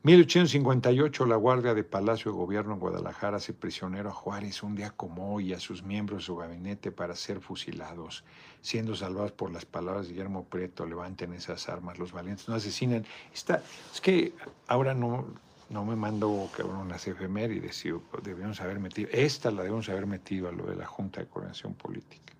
[0.04, 4.90] 1858, la Guardia de Palacio de Gobierno en Guadalajara hace prisionero a Juárez un día
[4.90, 8.22] como hoy a sus miembros de su gabinete para ser fusilados,
[8.60, 13.04] siendo salvados por las palabras de Guillermo Prieto, levanten esas armas, los valientes no asesinan.
[13.34, 13.60] Está,
[13.92, 14.34] es que
[14.68, 15.26] ahora no,
[15.68, 17.90] no me mandó cabrón unas efemérides y
[18.22, 21.74] debíamos haber metido, esta la debemos haber metido a lo de la Junta de Coordinación
[21.74, 22.34] Política,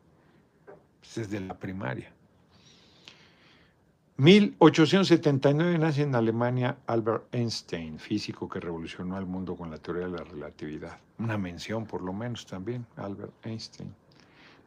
[1.01, 2.13] pues, desde la primaria.
[4.21, 10.19] 1879 nace en Alemania Albert Einstein, físico que revolucionó al mundo con la teoría de
[10.19, 10.99] la relatividad.
[11.19, 13.95] Una mención por lo menos también, Albert Einstein.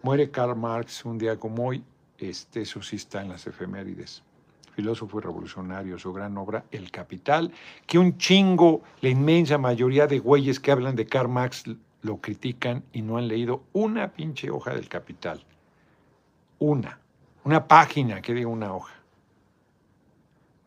[0.04, 1.84] Muere Karl Marx un día como hoy,
[2.18, 4.24] este, eso sí está en las efemérides
[4.74, 7.52] filósofo y revolucionario, su gran obra El Capital,
[7.86, 11.66] que un chingo, la inmensa mayoría de güeyes que hablan de Karl Marx
[12.04, 15.44] lo critican y no han leído una pinche hoja del Capital.
[16.60, 17.00] Una.
[17.44, 19.01] Una página, que diga una hoja.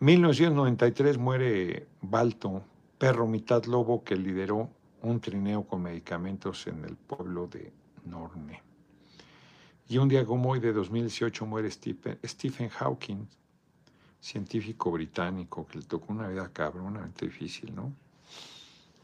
[0.00, 2.62] 1993 muere Balto,
[2.98, 4.68] perro mitad lobo que lideró
[5.02, 7.72] un trineo con medicamentos en el pueblo de
[8.04, 8.62] Norme.
[9.88, 13.26] Y un día como hoy de 2018 muere Stephen Hawking,
[14.20, 17.92] científico británico que le tocó una vida cabronamente difícil, ¿no?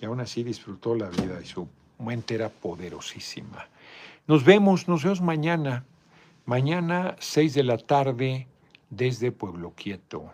[0.01, 1.69] Y aún así disfrutó la vida y su
[1.99, 3.69] mente era poderosísima.
[4.27, 5.85] Nos vemos, nos vemos mañana.
[6.47, 8.49] Mañana, 6 de la tarde,
[8.89, 10.33] desde Pueblo Quieto.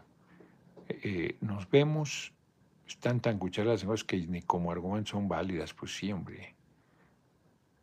[0.88, 2.32] Eh, nos vemos.
[2.86, 5.74] Están tan cucharadas que ni como argumentos son válidas.
[5.74, 6.54] Pues sí, hombre.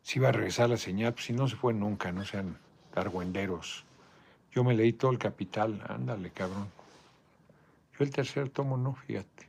[0.02, 2.58] Si va a regresar la señal, pues si no se fue nunca, no sean
[2.94, 3.84] argüenderos.
[4.52, 5.82] Yo me leí todo el capital.
[5.88, 6.68] Ándale, cabrón.
[7.98, 9.48] Yo el tercer tomo no, fíjate.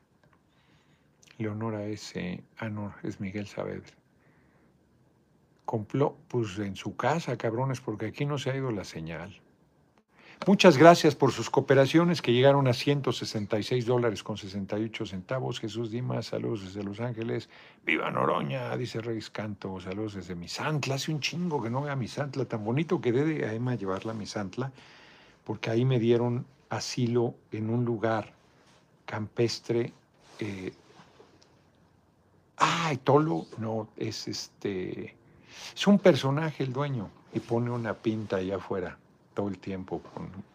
[1.38, 2.44] Leonora S.
[2.58, 3.94] Ah, no, es Miguel Saavedra.
[5.66, 9.42] Compló, pues en su casa, cabrones, porque aquí no se ha ido la señal.
[10.48, 15.60] Muchas gracias por sus cooperaciones que llegaron a 166 dólares con 68 centavos.
[15.60, 17.50] Jesús Dimas, saludos desde Los Ángeles.
[17.84, 20.96] Viva Noroña, dice Reyes Canto, saludos desde Misantla.
[20.96, 24.16] Hace un chingo que no vea Misantla, tan bonito que debe a Emma llevarla a
[24.16, 24.72] Misantla,
[25.46, 28.32] porque ahí me dieron asilo en un lugar
[29.06, 29.94] campestre.
[30.40, 30.74] Eh,
[32.58, 35.16] ah, Tolo, no, es este.
[35.76, 39.00] Es un personaje el dueño y pone una pinta allá afuera
[39.36, 40.02] todo el tiempo,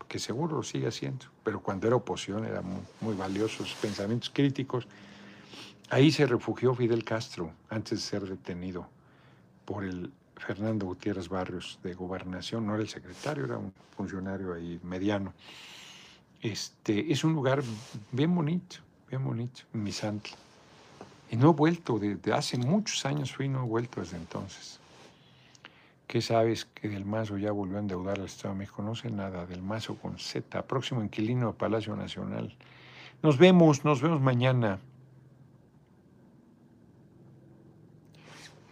[0.09, 4.31] que seguro lo sigue haciendo, pero cuando era oposición era muy, muy valioso, sus pensamientos
[4.31, 4.89] críticos.
[5.91, 8.89] Ahí se refugió Fidel Castro antes de ser detenido
[9.65, 14.81] por el Fernando Gutiérrez Barrios de Gobernación, no era el secretario, era un funcionario ahí
[14.83, 15.35] mediano.
[16.41, 17.63] Este, es un lugar
[18.11, 18.77] bien bonito,
[19.09, 20.37] bien bonito, Misantla.
[21.31, 24.80] Y no he vuelto, desde hace muchos años fui, no he vuelto desde entonces.
[26.11, 28.83] ¿Qué sabes que Del Mazo ya volvió a endeudar al Estado de México?
[28.83, 29.47] No sé nada.
[29.47, 32.53] Del Mazo con Z, próximo inquilino de Palacio Nacional.
[33.23, 34.81] Nos vemos, nos vemos mañana.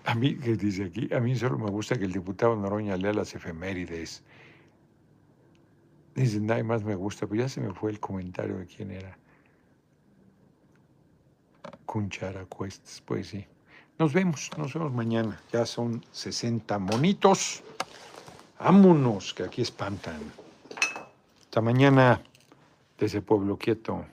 [0.04, 1.14] A mí, ¿qué dice aquí?
[1.14, 4.24] A mí solo me gusta que el diputado Noroña lea las efemérides.
[6.16, 9.16] Dice, nada más me gusta, pues ya se me fue el comentario de quién era.
[11.86, 13.46] Cunchara Cuestas, pues sí.
[13.98, 15.40] Nos vemos, nos vemos mañana.
[15.52, 17.64] Ya son 60 monitos.
[18.60, 20.20] Vámonos, que aquí espantan.
[21.40, 22.22] Hasta mañana,
[22.96, 24.04] desde Pueblo Quieto.